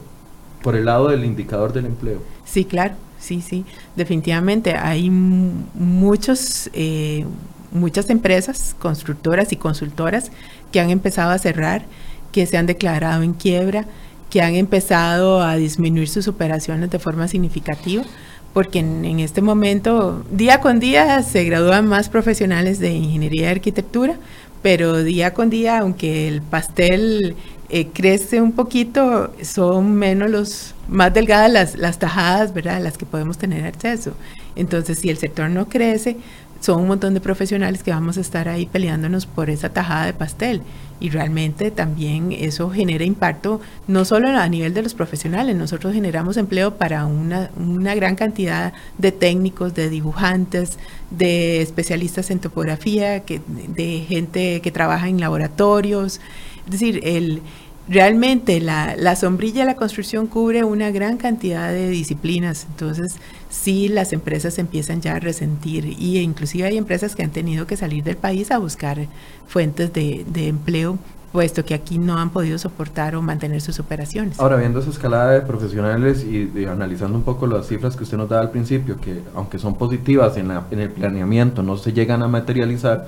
[0.63, 2.23] Por el lado del indicador del empleo.
[2.45, 3.65] Sí, claro, sí, sí,
[3.95, 4.75] definitivamente.
[4.75, 7.25] Hay muchos, eh,
[7.71, 10.31] muchas empresas constructoras y consultoras
[10.71, 11.85] que han empezado a cerrar,
[12.31, 13.85] que se han declarado en quiebra
[14.33, 18.03] que han empezado a disminuir sus operaciones de forma significativa,
[18.51, 24.15] porque en, este momento, día con día, se gradúan más profesionales de ingeniería y arquitectura,
[24.63, 27.35] pero día con día, aunque el pastel
[27.69, 33.05] eh, crece un poquito, son menos los más delgadas las, las tajadas, ¿verdad?, las que
[33.05, 34.13] podemos tener acceso.
[34.55, 36.17] Entonces, si el sector no crece,
[36.63, 40.13] son un montón de profesionales que vamos a estar ahí peleándonos por esa tajada de
[40.13, 40.61] pastel.
[41.01, 46.37] Y realmente también eso genera impacto no solo a nivel de los profesionales, nosotros generamos
[46.37, 50.77] empleo para una, una gran cantidad de técnicos, de dibujantes,
[51.11, 56.21] de especialistas en topografía, que, de gente que trabaja en laboratorios.
[56.63, 57.41] Es decir, el,
[57.89, 63.17] realmente la, la, sombrilla de la construcción cubre una gran cantidad de disciplinas, entonces
[63.53, 67.77] sí las empresas empiezan ya a resentir y inclusive hay empresas que han tenido que
[67.77, 69.07] salir del país a buscar
[69.47, 70.97] fuentes de, de empleo
[71.31, 74.39] puesto que aquí no han podido soportar o mantener sus operaciones.
[74.39, 78.29] Ahora, viendo esa escalada de profesionales y, analizando un poco las cifras que usted nos
[78.29, 82.21] da al principio, que aunque son positivas en, la, en el planeamiento, no se llegan
[82.21, 83.07] a materializar,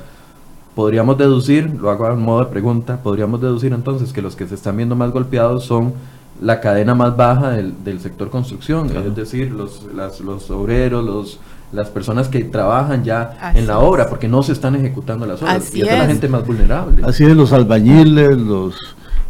[0.74, 4.56] podríamos deducir, lo hago a modo de pregunta, podríamos deducir entonces que los que se
[4.56, 5.94] están viendo más golpeados son
[6.42, 11.40] la cadena más baja del, del sector construcción, es decir, los, los obreros, los,
[11.72, 15.74] las personas que trabajan ya en la obra, porque no se están ejecutando las obras,
[15.74, 17.04] y es, la gente más vulnerable.
[17.06, 18.76] Así es, los albañiles, los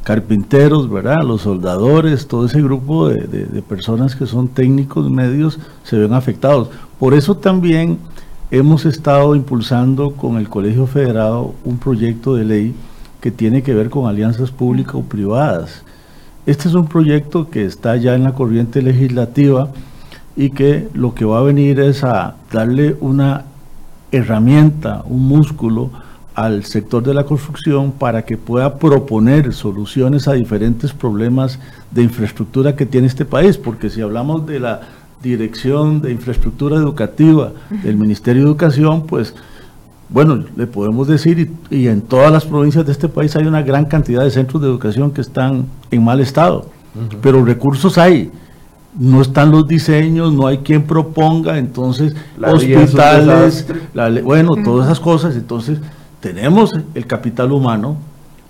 [0.03, 1.24] carpinteros, ¿verdad?
[1.24, 6.70] Los soldadores, todo ese grupo de, de personas que son técnicos medios se ven afectados.
[6.99, 7.97] Por eso también
[8.51, 12.76] hemos estado impulsando con el Colegio Federado un proyecto de ley
[13.22, 15.84] que tiene que ver con alianzas públicas o privadas.
[16.46, 19.70] Este es un proyecto que está ya en la corriente legislativa
[20.36, 23.46] y que lo que va a venir es a darle una
[24.12, 25.89] herramienta, un músculo
[26.36, 31.58] al sector de la construcción para que pueda proponer soluciones a diferentes problemas
[31.89, 34.82] de infraestructura que tiene este país, porque si hablamos de la
[35.24, 39.34] Dirección de Infraestructura Educativa del Ministerio de Educación, pues
[40.10, 43.86] bueno, le podemos decir, y, en todas las provincias de este país hay una gran
[43.86, 46.68] cantidad de centros de educación que están en mal estado,
[47.22, 48.32] pero recursos hay.
[48.97, 53.68] No están los diseños, no hay quien proponga, entonces hospitales,
[54.24, 55.36] bueno, todas esas cosas.
[55.36, 55.80] Entonces,
[56.22, 57.97] tenemos el capital humano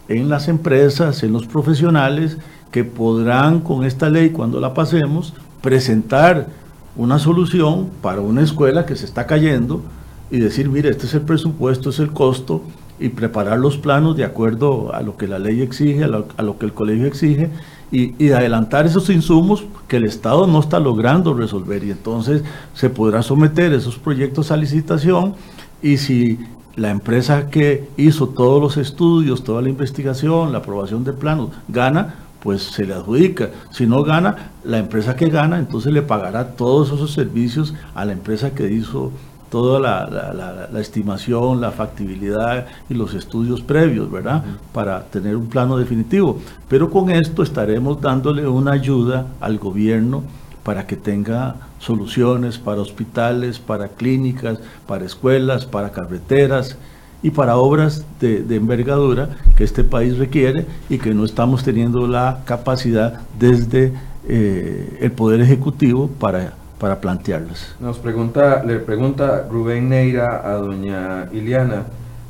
[0.08, 2.38] en las empresas, en los profesionales,
[2.70, 6.48] que podrán con esta ley, cuando la pasemos, presentar
[6.96, 9.82] una solución para una escuela que se está cayendo
[10.32, 12.62] y decir, mire, este es el presupuesto, es el costo,
[13.00, 16.66] y preparar los planos de acuerdo a lo que la ley exige, a lo, que
[16.66, 17.50] el colegio exige,
[17.92, 21.84] y, adelantar esos insumos que el Estado no está logrando resolver.
[21.84, 25.36] Y entonces se podrá someter esos proyectos a licitación
[25.82, 26.40] y si
[26.76, 32.16] la empresa que hizo todos los estudios, toda la investigación, la aprobación de planos, gana,
[32.42, 33.50] pues se le adjudica.
[33.72, 38.14] Si no gana, la empresa que gana, entonces le pagará todos esos servicios a la
[38.14, 39.12] empresa que hizo
[39.50, 44.44] toda la, estimación, la factibilidad y los estudios previos, ¿verdad?
[44.74, 46.40] Para tener un plano definitivo.
[46.68, 50.24] Pero con esto estaremos dándole una ayuda al gobierno
[50.64, 56.78] para que tenga soluciones para hospitales, para clínicas, para escuelas, para carreteras
[57.22, 62.42] y para obras de, envergadura que este país requiere y que no estamos teniendo la
[62.46, 63.94] capacidad desde
[64.28, 67.76] eh, el Poder Ejecutivo para para plantearlas.
[67.80, 71.84] Nos pregunta, le pregunta Rubén Neira a doña Iliana,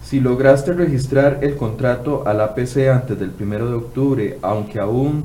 [0.04, 5.24] si lograste registrar el contrato al APC antes del 1 de octubre, aunque aún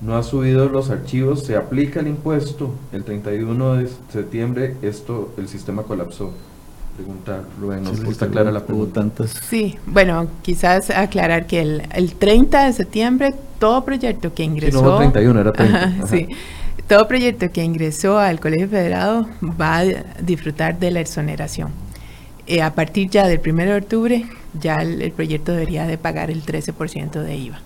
[0.00, 2.72] no ha subido los archivos, ¿se aplica el impuesto?
[2.92, 6.32] El 31 de septiembre esto, el sistema colapsó.
[6.96, 9.04] Pregunta Rubén, ¿nos está clara la pregunta?
[9.26, 14.78] Sí, bueno, quizás aclarar que el, el 30 de septiembre todo proyecto que ingresó...
[14.78, 16.06] Sí, no, 31, era 30.
[16.06, 16.28] sí
[16.92, 19.26] todo proyecto que ingresó al Colegio Federado
[19.58, 19.84] va a
[20.20, 21.70] disfrutar de la exoneración.
[22.46, 24.26] Eh, a partir ya del 1 de octubre,
[24.60, 27.60] ya el, proyecto debería de pagar el 13% de IVA.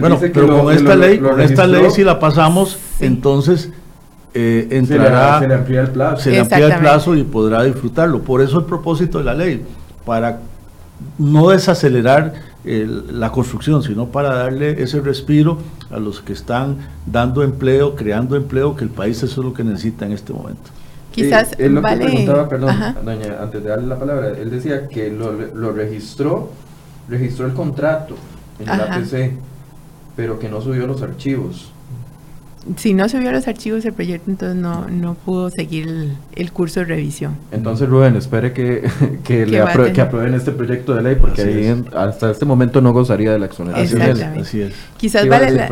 [0.00, 3.70] Bueno, pero con esta ley, con esta ley si la pasamos, entonces
[4.34, 6.22] eh, entrará, se le, amplía el plazo.
[6.24, 8.20] Se le amplía el plazo y podrá disfrutarlo.
[8.22, 9.62] Por eso el propósito de la ley,
[10.04, 10.40] para
[11.18, 12.32] no desacelerar
[12.64, 15.58] la construcción, sino para darle ese respiro
[15.90, 19.62] a los que están dando empleo, creando empleo, que el país eso es lo que
[19.62, 20.70] necesita en este momento.
[21.12, 25.10] Quizás él lo que preguntaba, perdón, doña, antes de darle la palabra, él decía que
[25.10, 26.50] lo, registró,
[27.08, 28.16] registró el contrato
[28.58, 29.32] en la APC,
[30.16, 31.73] pero que no subió los archivos
[32.76, 36.86] si no subió los archivos el proyecto, entonces no, no pudo seguir el, curso de
[36.86, 37.36] revisión.
[37.52, 38.88] Entonces, Rubén, espere que,
[39.24, 39.62] que, le
[39.92, 43.46] que aprueben este proyecto de ley, porque ahí hasta este momento no gozaría de la
[43.46, 44.02] exoneración.
[44.38, 44.72] Así es.
[44.96, 45.68] Quizás vale, la,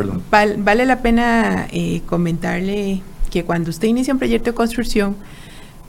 [0.59, 5.16] vale la pena eh, comentarle que cuando usted inicia un proyecto de construcción,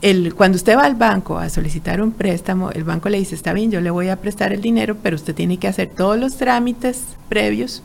[0.00, 3.52] el, cuando usted va al banco a solicitar un préstamo, el banco le dice, está
[3.52, 6.36] bien, yo le voy a prestar el dinero, pero usted tiene que hacer todos los
[6.36, 7.82] trámites previos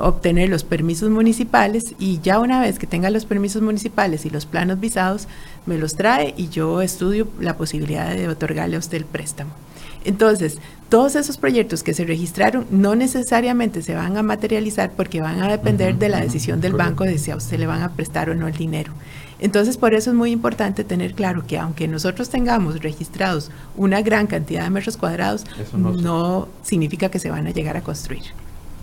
[0.00, 4.46] obtener los permisos municipales y ya una vez que tenga los permisos municipales y los
[4.46, 5.28] planos visados,
[5.66, 9.52] me los trae y yo estudio la posibilidad de otorgarle a usted el préstamo.
[10.04, 10.58] Entonces,
[10.88, 15.48] todos esos proyectos que se registraron no necesariamente se van a materializar porque van a
[15.48, 18.34] depender de la decisión del banco de si a usted le van a prestar o
[18.34, 18.92] no el dinero.
[19.38, 24.26] Entonces, por eso es muy importante tener claro que aunque nosotros tengamos registrados una gran
[24.26, 25.44] cantidad de metros cuadrados,
[25.74, 28.22] no significa que se van a llegar a construir.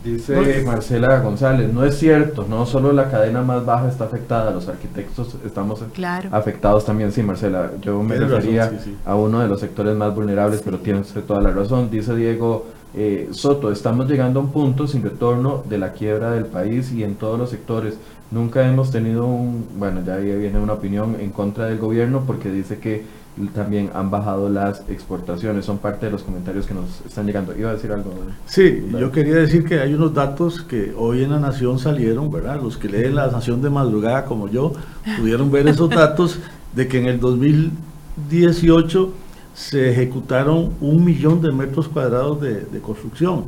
[0.04, 4.70] Dice Marcela González, no es cierto, no solo la cadena más baja está afectada, los
[4.70, 5.84] arquitectos estamos
[6.32, 8.72] afectados también, sí Marcela, yo me refería
[9.06, 11.90] a uno de los sectores más vulnerables, pero tienes toda la razón.
[11.92, 16.46] Dice Diego eh, Soto, estamos llegando a un punto sin retorno de la quiebra del
[16.46, 17.98] país y en todos los sectores.
[18.32, 22.80] Nunca hemos tenido un, bueno, ya viene una opinión en contra del gobierno porque dice
[22.80, 23.04] que
[23.48, 25.66] también han bajado las exportaciones.
[25.66, 27.58] Son parte de los comentarios que nos están llegando.
[27.58, 28.12] Iba a decir algo.
[28.46, 32.62] Sí, yo quería decir que hay unos datos que hoy en la Nación salieron, ¿verdad?
[32.62, 34.74] Los que leen la Nación de madrugada como yo
[35.18, 36.40] pudieron ver esos datos
[36.76, 39.14] de que en el 2018
[39.54, 43.46] se ejecutaron un millón de metros cuadrados de, de construcción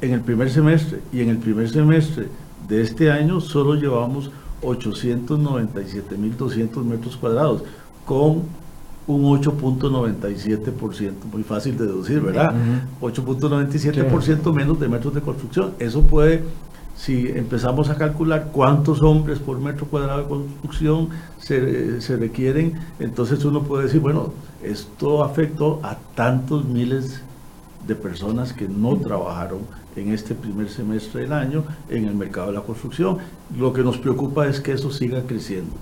[0.00, 2.28] en el primer semestre y en el primer semestre
[2.68, 4.30] de este año solo llevamos
[4.62, 7.64] 897.200 metros cuadrados
[8.04, 8.42] con
[9.06, 12.54] un 8.97%, muy fácil de deducir, ¿verdad?
[13.00, 15.74] 8.97% menos de metros de construcción.
[15.78, 16.42] Eso puede,
[16.96, 23.44] si empezamos a calcular cuántos hombres por metro cuadrado de construcción se, se requieren, entonces
[23.44, 24.32] uno puede decir, bueno,
[24.62, 27.20] esto afectó a tantos miles
[27.86, 29.60] de personas que no trabajaron
[29.96, 33.18] en este primer semestre del año en el mercado de la construcción.
[33.56, 35.72] Lo que nos preocupa es que eso siga creciendo.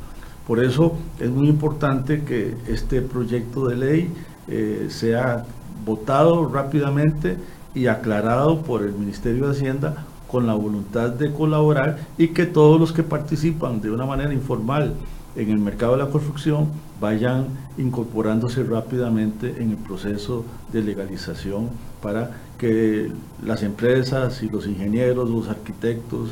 [0.46, 4.12] Por eso es muy importante que este proyecto de ley
[4.48, 5.44] eh, sea
[5.84, 7.36] votado rápidamente
[7.74, 12.80] y aclarado por el Ministerio de Hacienda con la voluntad de colaborar y que todos
[12.80, 14.94] los que participan de una manera informal
[15.36, 16.68] en el mercado de la construcción
[17.00, 17.46] vayan
[17.78, 21.70] incorporándose rápidamente en el proceso de legalización
[22.02, 23.10] para que
[23.44, 26.30] las empresas y los ingenieros, los arquitectos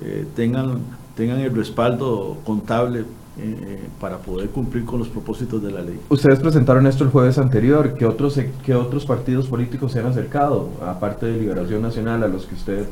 [0.00, 0.80] eh, tengan,
[1.16, 3.04] tengan el respaldo contable
[3.38, 5.98] eh, para poder cumplir con los propósitos de la ley.
[6.08, 10.68] Ustedes presentaron esto el jueves anterior, ¿qué otros, qué otros partidos políticos se han acercado,
[10.84, 12.86] aparte de Liberación Nacional, a los que usted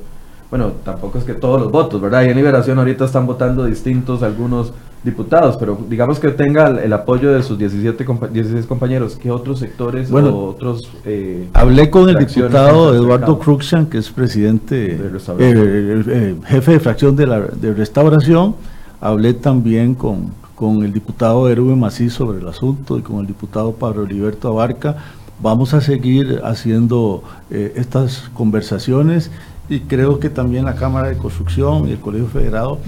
[0.51, 2.23] bueno, tampoco es que todos los votos, ¿verdad?
[2.23, 4.73] Y en Liberación ahorita están votando distintos algunos
[5.03, 9.17] diputados, pero digamos que tenga el, apoyo de sus 17 16 compañeros.
[9.21, 10.91] ¿Qué otros sectores o otros...
[11.05, 17.17] Eh, hablé con el diputado Eduardo Cruxian, que es presidente, eh, eh, jefe de fracción
[17.17, 18.55] de, la, de restauración.
[19.01, 23.73] Hablé también con, con el diputado Erwin Macís sobre el asunto y con el diputado
[23.73, 24.97] Pablo Liberto Abarca.
[25.41, 29.31] Vamos a seguir haciendo estas conversaciones
[29.69, 32.79] y creo que también la Cámara de Construcción y el Colegio Federado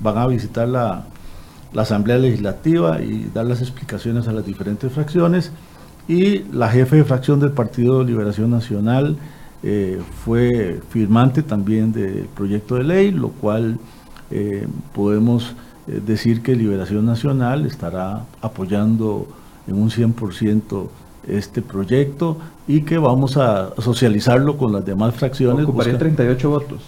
[0.00, 1.04] van a visitar la,
[1.76, 5.52] Asamblea Legislativa y dar las explicaciones a las diferentes fracciones.
[6.08, 9.18] Y la jefe de fracción del Partido de Liberación Nacional
[9.62, 13.78] eh, fue firmante también del proyecto de ley, lo cual
[14.30, 15.54] eh, podemos
[15.86, 19.26] eh, decir que Liberación Nacional estará apoyando
[19.66, 20.88] en un 100%
[21.26, 25.64] este proyecto y que vamos a socializarlo con las demás fracciones.
[25.64, 26.80] Ocuparía 38 votos.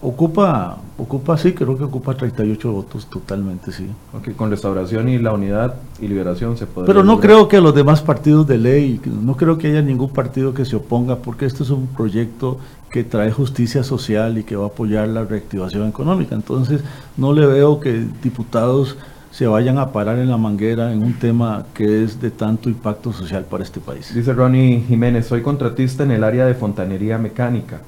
[0.00, 3.88] Ocupa, ocupa, sí, creo que ocupa 38 votos totalmente, sí.
[4.12, 6.86] Ok, con restauración y la unidad y liberación se puede.
[6.86, 10.54] Pero no creo que los demás partidos de ley, no creo que haya ningún partido
[10.54, 12.58] que se oponga, porque este es un proyecto
[12.92, 16.36] que trae justicia social y que va a apoyar la reactivación económica.
[16.36, 16.80] Entonces,
[17.16, 18.96] no le veo que diputados
[19.32, 23.12] se vayan a parar en la manguera en un tema que es de tanto impacto
[23.12, 24.14] social para este país.
[24.14, 27.80] Dice Ronnie Jiménez, soy contratista en el área de fontanería mecánica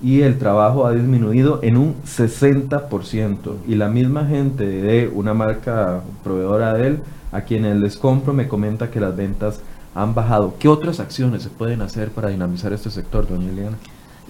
[0.00, 6.02] y el trabajo ha disminuido en un 60% y la misma gente de una marca
[6.22, 6.98] proveedora de él
[7.32, 9.60] a quienes les compro me comenta que las ventas
[9.94, 10.54] han bajado.
[10.58, 13.76] ¿Qué otras acciones se pueden hacer para dinamizar este sector, doña Eliana?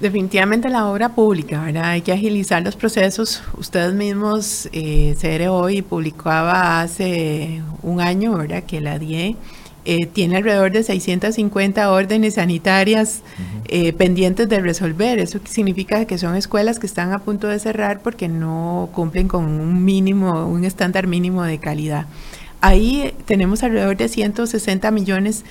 [0.00, 1.90] Definitivamente la obra pública, ¿verdad?
[1.90, 3.42] Hay que agilizar los procesos.
[3.58, 8.62] Ustedes mismos, eh, CR hoy publicaba hace un año, ¿verdad?
[8.62, 9.36] Que la DIE
[9.90, 13.22] eh, tiene alrededor de 650 órdenes sanitarias
[13.68, 15.18] eh, pendientes de resolver.
[15.18, 19.46] Eso significa que son escuelas que están a punto de cerrar porque no cumplen con
[19.46, 22.04] un mínimo, un estándar mínimo de calidad.
[22.60, 25.46] Ahí tenemos alrededor de 160 millones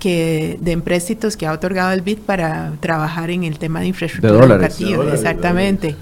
[0.00, 4.46] que de empréstitos que ha otorgado el BID para trabajar en el tema de infraestructura
[4.46, 5.14] educativa.
[5.14, 5.94] exactamente.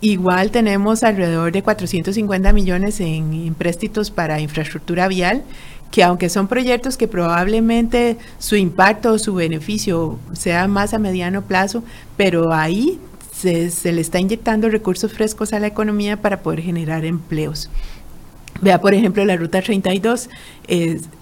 [0.00, 5.42] Igual tenemos alrededor de 450 millones en empréstitos para infraestructura vial,
[5.94, 11.42] que aunque son proyectos que probablemente su impacto o su beneficio sea más a mediano
[11.42, 11.84] plazo,
[12.16, 12.98] pero ahí
[13.32, 17.70] se, se le está inyectando recursos frescos a la economía para poder generar empleos.
[18.60, 20.30] Vea, por ejemplo, la Ruta 32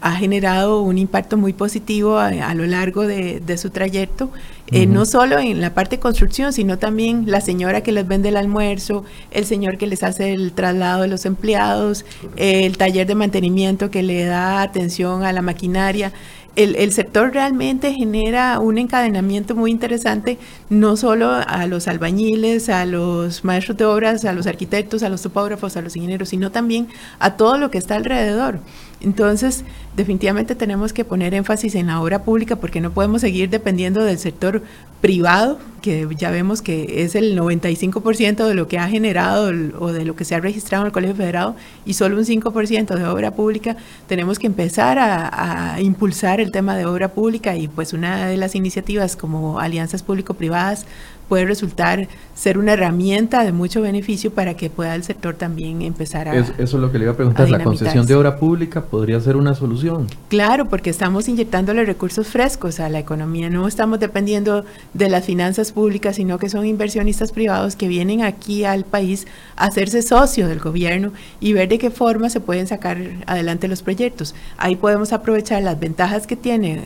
[0.00, 4.30] ha generado un impacto muy positivo a, lo largo de, su trayecto,
[4.68, 8.28] eh, no solo en la parte de construcción, sino también la señora que les vende
[8.28, 12.04] el almuerzo, el señor que les hace el traslado de los empleados,
[12.36, 16.12] el taller de mantenimiento que le da atención a la maquinaria
[16.56, 20.38] el, sector realmente genera un encadenamiento muy interesante,
[20.68, 25.22] no solo a los albañiles, a los maestros de obras, a los arquitectos, a los
[25.22, 26.88] topógrafos, a los ingenieros, sino también
[27.18, 28.60] a todo lo que está alrededor.
[29.02, 29.64] Entonces,
[29.96, 34.18] definitivamente tenemos que poner énfasis en la obra pública porque no podemos seguir dependiendo del
[34.18, 34.62] sector
[35.00, 39.50] privado, que ya vemos que es el 95% de lo que ha generado
[39.80, 42.94] o de lo que se ha registrado en el Colegio Federado y solo un 5%
[42.94, 43.76] de obra pública.
[44.06, 48.36] Tenemos que empezar a, a impulsar el tema de obra pública y pues una de
[48.36, 50.86] las iniciativas como alianzas público-privadas
[51.32, 56.28] puede resultar ser una herramienta de mucho beneficio para que pueda el sector también empezar
[56.28, 56.36] a...
[56.36, 59.36] eso es lo que le iba a preguntar, ¿la concesión de obra pública podría ser
[59.36, 60.08] una solución?
[60.28, 65.72] Claro, porque estamos inyectándole recursos frescos a la economía, no estamos dependiendo de las finanzas
[65.72, 69.26] públicas, sino que son inversionistas privados que vienen aquí al país
[69.56, 73.80] a hacerse socio del gobierno y ver de qué forma se pueden sacar adelante los
[73.80, 74.34] proyectos.
[74.58, 76.82] Ahí podemos aprovechar las ventajas que tiene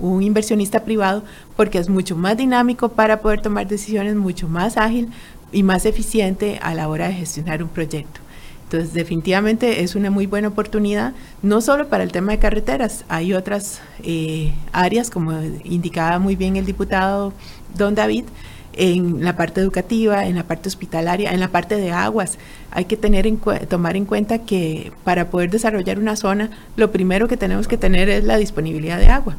[0.00, 1.22] un inversionista privado
[1.54, 5.10] porque es mucho más dinámico para poder tomar decisiones, mucho más ágil
[5.52, 8.20] y más eficiente a la hora de gestionar un proyecto.
[8.64, 13.32] Entonces, definitivamente es una muy buena oportunidad, no solo para el tema de carreteras, hay
[13.32, 15.32] otras eh, áreas, como
[15.64, 17.32] indicaba muy bien el diputado
[17.76, 18.24] don David,
[18.78, 22.38] en la parte educativa, en la parte hospitalaria, en la parte de aguas.
[22.70, 27.26] Hay que tener en tomar en cuenta que para poder desarrollar una zona, lo primero
[27.26, 29.36] que tenemos que tener es la disponibilidad de agua.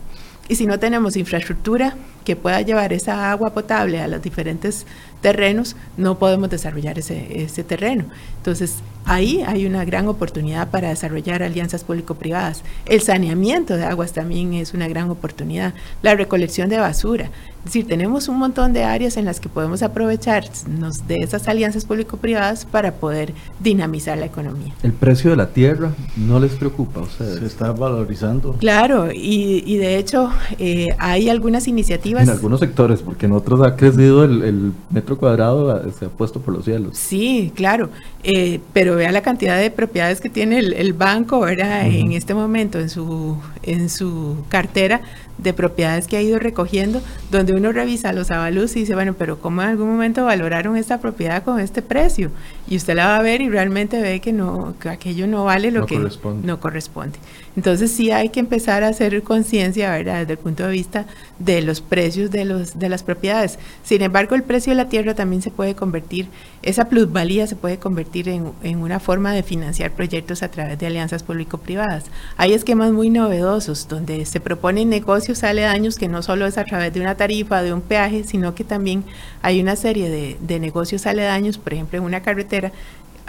[0.50, 1.96] Y si no tenemos infraestructura
[2.30, 4.86] que pueda llevar esa agua potable a los diferentes
[5.20, 8.06] terrenos, no podemos desarrollar ese, ese terreno.
[8.38, 12.62] Entonces, ahí hay una gran oportunidad para desarrollar alianzas público-privadas.
[12.86, 15.74] El saneamiento de aguas también es una gran oportunidad.
[16.04, 17.32] La recolección de basura.
[17.60, 21.84] Es decir, tenemos un montón de áreas en las que podemos aprovecharnos de esas alianzas
[21.84, 24.74] público-privadas para poder dinamizar la economía.
[24.82, 27.40] ¿El precio de la tierra no les preocupa a ustedes?
[27.40, 28.54] Se está valorizando.
[28.54, 32.19] Claro, y, y de hecho eh, hay algunas iniciativas.
[32.22, 36.40] En algunos sectores, porque en otros ha crecido el, el metro cuadrado, se ha puesto
[36.40, 36.98] por los cielos.
[36.98, 37.90] Sí, claro,
[38.24, 41.88] eh, pero vea la cantidad de propiedades que tiene el, banco, ¿verdad?
[41.88, 45.02] En este momento, en su, en su cartera,
[45.38, 47.02] de propiedades que ha ido recogiendo,
[47.32, 51.00] donde uno revisa los avalúos y dice, bueno, pero ¿cómo en algún momento valoraron esta
[51.00, 52.30] propiedad con este precio?
[52.68, 55.72] Y usted la va a ver y realmente ve que no, que aquello no vale
[55.72, 55.98] lo que
[56.44, 57.18] no corresponde.
[57.60, 60.20] Entonces sí hay que empezar a hacer conciencia, ¿verdad?
[60.22, 61.06] Desde el punto de vista
[61.40, 63.60] de los precios de, los, de las propiedades.
[63.84, 66.30] Sin embargo, el precio de la tierra también se puede convertir,
[66.62, 70.88] esa plusvalía se puede convertir en, en una forma de financiar proyectos a través de
[70.88, 72.06] alianzas público-privadas.
[72.38, 76.94] Hay esquemas muy novedosos donde se proponen negocios aledaños que no solo es a través
[76.94, 79.04] de una tarifa, de un peaje, sino que también
[79.42, 82.72] hay una serie de, de negocios aledaños, por ejemplo, en una carretera,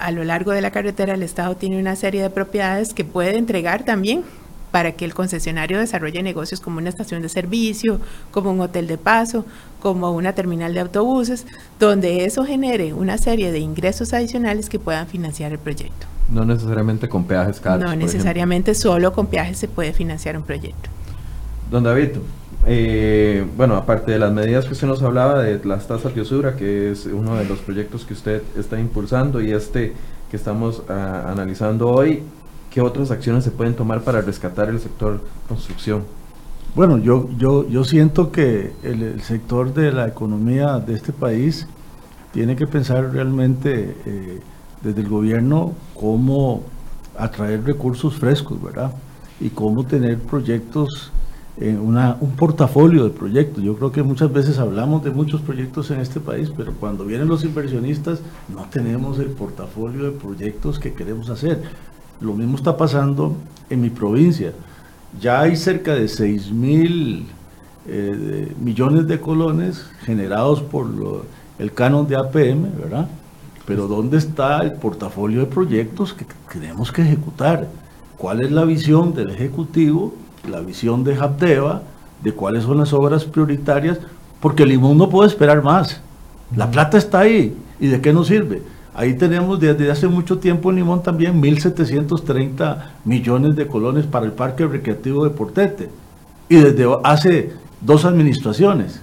[0.00, 3.36] a lo largo de la carretera el Estado tiene una serie de propiedades que puede
[3.36, 4.24] entregar también
[4.70, 8.98] para que el concesionario desarrolle negocios como una estación de servicio, como un hotel de
[8.98, 9.44] paso,
[9.80, 11.46] como una terminal de autobuses,
[11.78, 16.06] donde eso genere una serie de ingresos adicionales que puedan financiar el proyecto.
[16.28, 17.84] No necesariamente con peajes caros.
[17.84, 20.88] No necesariamente solo con peajes se puede financiar un proyecto.
[21.70, 22.10] Don David,
[22.66, 26.56] eh, bueno, aparte de las medidas que usted nos hablaba de las tasas de usura,
[26.56, 29.94] que es uno de los proyectos que usted está impulsando y este
[30.30, 32.22] que estamos ah, analizando hoy,
[32.70, 36.04] ¿qué otras acciones se pueden tomar para rescatar el sector construcción?
[36.74, 41.66] Bueno, yo, yo, yo siento que el, sector de la economía de este país
[42.32, 44.40] tiene que pensar realmente eh,
[44.82, 46.62] desde el gobierno cómo
[47.18, 48.92] atraer recursos frescos, ¿verdad?
[49.40, 51.10] Y cómo tener proyectos
[51.58, 53.62] eh, un portafolio de proyectos.
[53.62, 57.28] Yo creo que muchas veces hablamos de muchos proyectos en este país, pero cuando vienen
[57.28, 61.62] los inversionistas no tenemos el portafolio de proyectos que queremos hacer.
[62.20, 63.36] Lo mismo está pasando
[63.68, 64.52] en mi provincia.
[65.20, 67.26] Ya hay cerca de 6 mil
[67.86, 70.86] eh, millones de colones generados por
[71.58, 73.08] el canon de APM, ¿verdad?
[73.66, 77.68] Pero ¿dónde está el portafolio de proyectos que tenemos que ejecutar?
[78.16, 80.14] ¿Cuál es la visión del Ejecutivo?
[80.48, 81.82] La visión de Habdeba
[82.22, 83.98] de cuáles son las obras prioritarias,
[84.40, 86.00] porque Limón no puede esperar más.
[86.56, 87.56] La plata está ahí.
[87.78, 88.62] ¿Y de qué nos sirve?
[88.94, 94.32] Ahí tenemos desde hace mucho tiempo en Limón también 1.730 millones de colones para el
[94.32, 95.88] Parque Recreativo de Portete.
[96.48, 99.00] Y desde hace dos administraciones.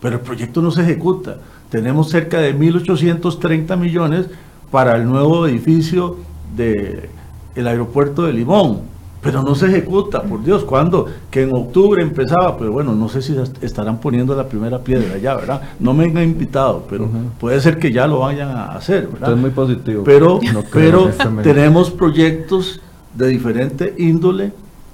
[0.00, 1.36] Pero el proyecto no se ejecuta.
[1.70, 4.26] Tenemos cerca de 1.830 millones
[4.70, 6.16] para el nuevo edificio
[6.56, 7.08] del
[7.54, 8.97] el aeropuerto de Limón
[9.28, 11.04] pero no se ejecuta, por Dios, ¿cuándo?
[11.30, 15.34] Que en octubre empezaba, pero bueno, no sé si estarán poniendo la primera piedra ya,
[15.34, 15.60] ¿verdad?
[15.78, 17.06] No me han invitado, pero
[17.38, 19.34] puede ser que ya lo vayan a hacer, ¿verdad?
[19.34, 20.02] es muy positivo.
[20.02, 20.40] Pero,
[20.72, 21.10] pero
[21.42, 22.80] tenemos proyectos
[23.12, 24.52] de diferente índole,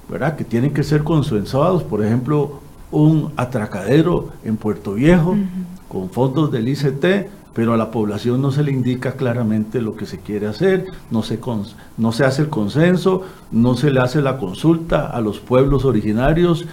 [0.09, 0.35] ¿verdad?
[0.35, 2.59] Que tienen que ser consensuados, por ejemplo,
[2.91, 5.37] un atracadero en Puerto Viejo
[5.87, 7.05] con fondos del ICT,
[7.55, 11.23] pero a la población no se le indica claramente lo que se quiere hacer, no
[11.23, 11.39] se,
[11.97, 16.65] no se hace el consenso, no se le hace la consulta a los pueblos originarios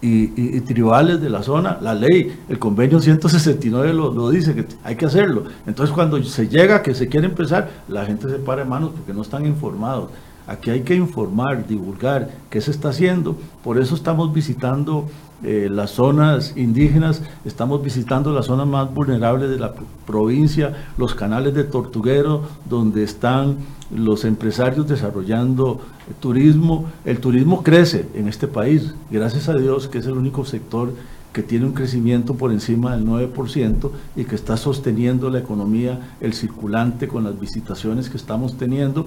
[0.00, 1.78] y, tribales de la zona.
[1.80, 5.42] La ley, el convenio 169 lo, dice, que hay que hacerlo.
[5.66, 9.12] Entonces cuando se llega que se quiere empezar, la gente se para de manos porque
[9.12, 10.10] no están informados.
[10.46, 13.36] Aquí hay que informar, divulgar qué se está haciendo.
[13.64, 15.08] Por eso estamos visitando
[15.44, 19.72] eh, las zonas indígenas, estamos visitando las zonas más vulnerables de la
[20.06, 23.56] provincia, los canales de Tortuguero, donde están
[23.94, 25.80] los empresarios desarrollando
[26.20, 26.86] turismo.
[27.04, 30.92] El turismo crece en este país, gracias a Dios que es el único sector
[31.32, 36.32] que tiene un crecimiento por encima del 9% y que está sosteniendo la economía, el
[36.32, 39.06] circulante con las visitaciones que estamos teniendo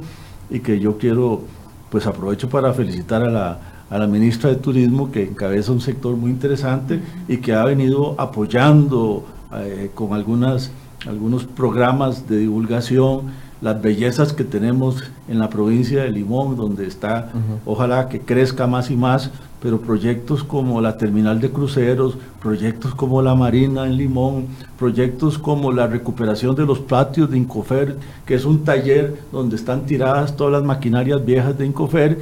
[0.50, 1.42] y que yo quiero,
[1.90, 6.16] pues aprovecho para felicitar a la a la ministra de Turismo que encabeza un sector
[6.16, 10.72] muy interesante y que ha venido apoyando eh, con algunas,
[11.06, 17.30] algunos programas de divulgación las bellezas que tenemos en la provincia de Limón, donde está,
[17.64, 19.30] ojalá que crezca más y más,
[19.62, 24.48] pero proyectos como la terminal de cruceros, proyectos como la Marina en Limón,
[24.80, 29.86] proyectos como la recuperación de los patios de Incofer, que es un taller donde están
[29.86, 32.18] tiradas todas las maquinarias viejas de Incofer,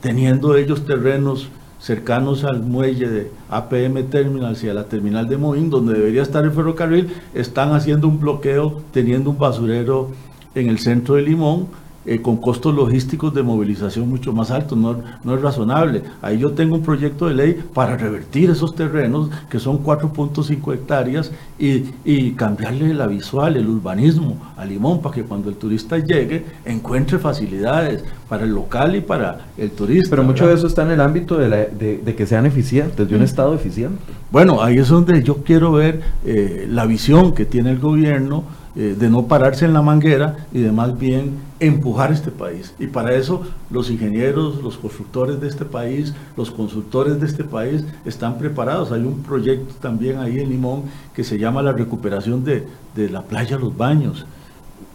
[0.00, 1.48] teniendo ellos terrenos
[1.80, 6.44] cercanos al muelle de APM Terminals y a la terminal de Moín, donde debería estar
[6.44, 10.10] el ferrocarril, están haciendo un bloqueo, teniendo un basurero
[10.54, 11.68] en el centro de Limón,
[12.06, 16.02] eh, con costos logísticos de movilización mucho más altos, no, no es razonable.
[16.22, 21.30] Ahí yo tengo un proyecto de ley para revertir esos terrenos, que son 4.5 hectáreas,
[21.58, 26.44] y, y, cambiarle la visual, el urbanismo a Limón, para que cuando el turista llegue
[26.64, 30.08] encuentre facilidades para el local y para el turista.
[30.10, 33.22] Pero mucho de eso está en el ámbito de, de, que sean eficientes, de un
[33.22, 33.98] Estado eficiente.
[34.30, 38.44] Bueno, ahí es donde yo quiero ver eh, la visión que tiene el gobierno
[38.76, 42.72] eh, de no pararse en la manguera y de más bien empujar este país.
[42.78, 47.84] Y para eso los ingenieros, los constructores de este país, los consultores de este país
[48.04, 48.92] están preparados.
[48.92, 52.64] Hay un proyecto también ahí en Limón que se llama la recuperación de,
[53.10, 54.24] la playa Los Baños,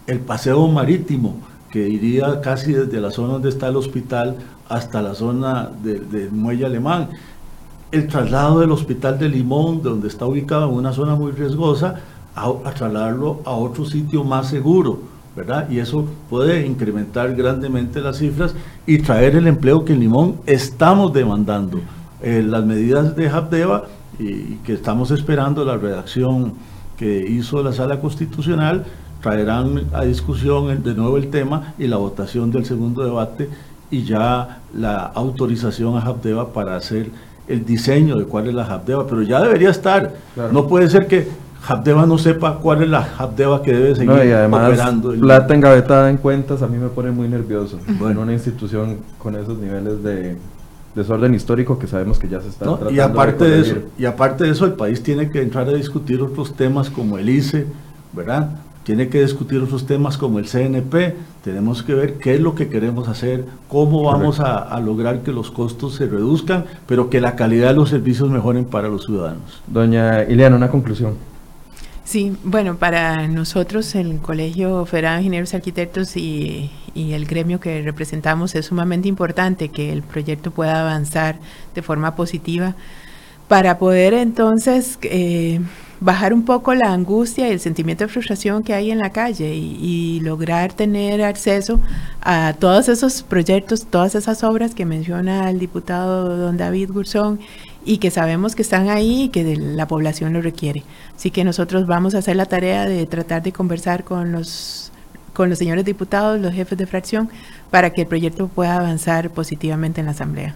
[0.08, 1.36] el paseo marítimo
[1.70, 4.38] que iría casi desde la zona donde está el hospital
[4.70, 7.10] hasta la zona del muelle alemán.
[7.92, 11.96] El traslado del hospital de Limón, donde está ubicado en una zona muy riesgosa,
[12.36, 15.00] a, trasladarlo a otro sitio más seguro,
[15.36, 15.70] ¿verdad?
[15.70, 18.54] Y eso puede incrementar grandemente las cifras
[18.86, 21.80] y traer el empleo que en Limón estamos demandando.
[22.22, 23.86] Eh, las medidas de Habdeba
[24.20, 26.54] y, que estamos esperando la redacción
[26.98, 28.86] que hizo la Sala Constitucional
[29.22, 33.50] traerán a discusión de nuevo el tema y la votación del segundo debate
[33.92, 37.10] y ya la autorización a Habdeba para hacer
[37.48, 40.14] el diseño de cuál es la Habdeba, pero ya debería estar.
[40.52, 41.28] No puede ser que
[41.68, 45.14] Habdeba no sepa cuál es la Habdeba que debe seguir no, y además, operando.
[45.14, 47.80] Plata engavetada en cuentas a mí me pone muy nervioso.
[48.00, 50.38] Bueno, una institución con esos niveles de
[50.94, 54.46] desorden histórico que sabemos que ya se está tratando y aparte de, eso y aparte
[54.46, 57.66] de eso el país tiene que entrar a discutir otros temas como el ICE,
[58.14, 58.50] ¿verdad?
[58.84, 61.16] Tiene que discutir otros temas como el CNP.
[61.44, 65.32] Tenemos que ver qué es lo que queremos hacer, cómo vamos a, a, lograr que
[65.32, 69.64] los costos se reduzcan, pero que la calidad de los servicios mejoren para los ciudadanos.
[69.66, 71.16] Doña Ileana, una conclusión.
[72.06, 78.56] Sí, bueno, para nosotros el Colegio Federal de Ingenieros Arquitectos y, el gremio que representamos
[78.56, 81.40] es sumamente importante que el proyecto pueda avanzar
[81.74, 82.76] de forma positiva.
[83.48, 85.60] Para poder entonces eh,
[86.00, 89.56] bajar un poco la angustia y el sentimiento de frustración que hay en la calle
[89.56, 91.80] y, lograr tener acceso
[92.22, 97.40] a todos esos proyectos, todas esas obras que menciona el diputado don David Gurzón
[97.86, 100.84] y que sabemos que están ahí y que la población lo requiere.
[101.16, 104.92] Así que nosotros vamos a hacer la tarea de tratar de conversar con los,
[105.34, 107.30] con los señores diputados, los jefes de fracción,
[107.70, 110.56] para que el proyecto pueda avanzar positivamente en la Asamblea.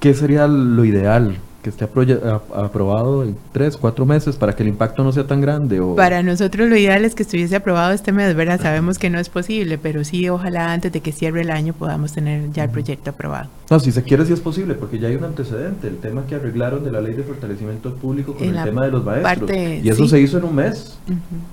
[0.00, 5.02] ¿Qué sería lo ideal que esté aprobado en tres, cuatro meses para que el impacto
[5.02, 5.80] no sea tan grande?
[5.80, 5.96] O...
[5.96, 8.60] Para nosotros lo ideal es que estuviese aprobado este mes, ¿verdad?
[8.60, 12.12] Sabemos que no es posible, pero sí, ojalá antes de que cierre el año podamos
[12.12, 13.48] tener ya el proyecto aprobado.
[13.70, 16.36] No, si se quiere sí es posible, porque ya hay un antecedente, el tema que
[16.36, 19.50] arreglaron de la ley de fortalecimiento público con el tema de los maestros.
[19.50, 20.98] y eso se hizo en un mes.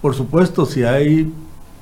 [0.02, 1.34] Por supuesto, si hay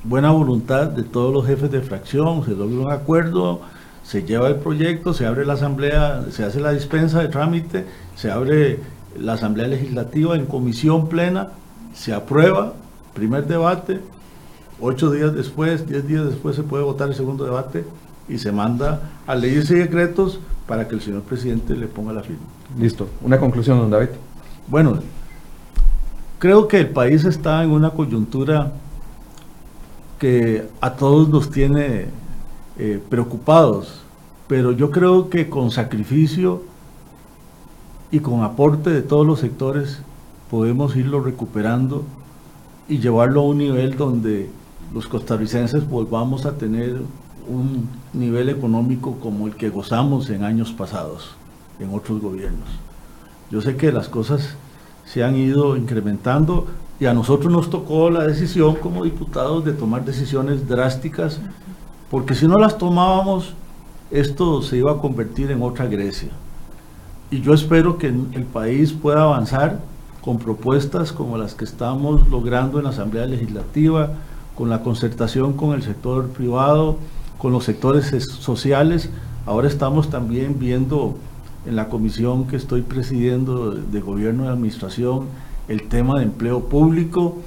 [0.03, 3.61] buena voluntad de todos los jefes de fracción, se logra un acuerdo
[4.03, 7.85] se lleva el proyecto, se abre la asamblea, se hace la dispensa de trámite,
[8.15, 8.79] se abre
[9.17, 11.49] la asamblea legislativa en comisión plena,
[11.93, 12.73] se aprueba,
[13.13, 14.01] primer debate,
[14.79, 17.85] ocho días después, diez días después se puede votar el segundo debate
[18.27, 22.21] y se manda a leyes y decretos para que el señor presidente le ponga la
[22.21, 22.43] firma.
[22.77, 23.07] Listo.
[23.21, 24.09] Una conclusión, don David.
[24.67, 24.99] Bueno,
[26.39, 28.71] creo que el país está en una coyuntura
[30.19, 32.07] que a todos nos tiene
[32.77, 34.01] eh, preocupados,
[34.47, 36.63] pero yo creo que con sacrificio
[38.11, 39.99] y con aporte de todos los sectores
[40.49, 42.03] podemos irlo recuperando
[42.87, 44.49] y llevarlo a un nivel donde
[44.93, 47.01] los costarricenses volvamos a tener
[47.47, 51.35] un nivel económico como el que gozamos en años pasados,
[51.79, 52.69] en otros gobiernos.
[53.51, 54.55] Yo sé que las cosas
[55.05, 56.67] se han ido incrementando
[56.99, 61.39] y a nosotros nos tocó la decisión como diputados de tomar decisiones drásticas
[62.13, 63.55] porque si no las tomábamos,
[64.11, 66.29] esto se iba a convertir en otra Grecia.
[67.31, 69.79] Y yo espero que el país pueda avanzar
[70.21, 74.11] con propuestas como las que estamos logrando en la Asamblea Legislativa,
[74.53, 76.97] con la concertación con el sector privado,
[77.39, 79.09] con los sectores sociales.
[79.47, 81.15] Ahora estamos también viendo
[81.65, 85.25] en la comisión que estoy presidiendo de gobierno y administración
[85.67, 87.37] el tema de empleo público,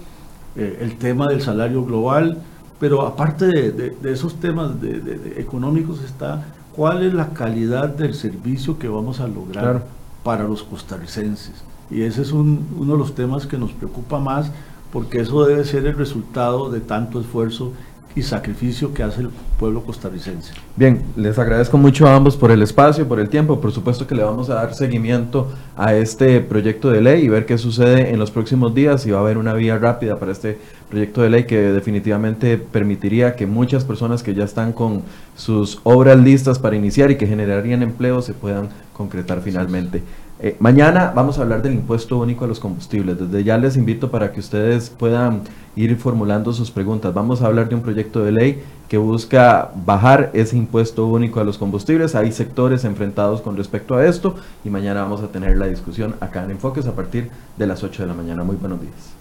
[0.56, 2.42] eh, el tema del salario global,
[2.78, 8.88] Pero aparte de, esos temas de, económicos está cuál es la calidad del servicio que
[8.88, 9.84] vamos a lograr
[10.22, 11.54] para los costarricenses.
[11.90, 12.60] Y ese es uno
[12.92, 14.50] de los temas que nos preocupa más
[14.92, 17.72] porque eso debe ser el resultado de tanto esfuerzo
[18.14, 20.54] y sacrificio que hace el pueblo costarricense.
[20.74, 23.60] Bien, les agradezco mucho a ambos por el espacio, por el tiempo.
[23.60, 27.44] Por supuesto que le vamos a dar seguimiento a este proyecto de ley y ver
[27.44, 29.02] qué sucede en los próximos días.
[29.02, 30.58] Si va a haber una vía rápida para este
[30.91, 35.03] proyecto de ley que definitivamente permitiría que muchas personas que ya están con
[35.37, 40.03] sus obras listas para iniciar y que generarían empleo se puedan concretar finalmente.
[40.39, 43.18] Eh, mañana vamos a hablar del impuesto único a los combustibles.
[43.18, 45.43] Desde ya les invito para que ustedes puedan
[45.76, 47.14] ir formulando sus preguntas.
[47.14, 51.45] Vamos a hablar de un proyecto de ley que busca bajar ese impuesto único a
[51.45, 52.14] los combustibles.
[52.14, 56.45] Hay sectores enfrentados con respecto a esto y mañana vamos a tener la discusión acá
[56.45, 58.45] en Enfoques a partir de las 8 de la mañana.
[58.45, 59.15] Muy buenos días.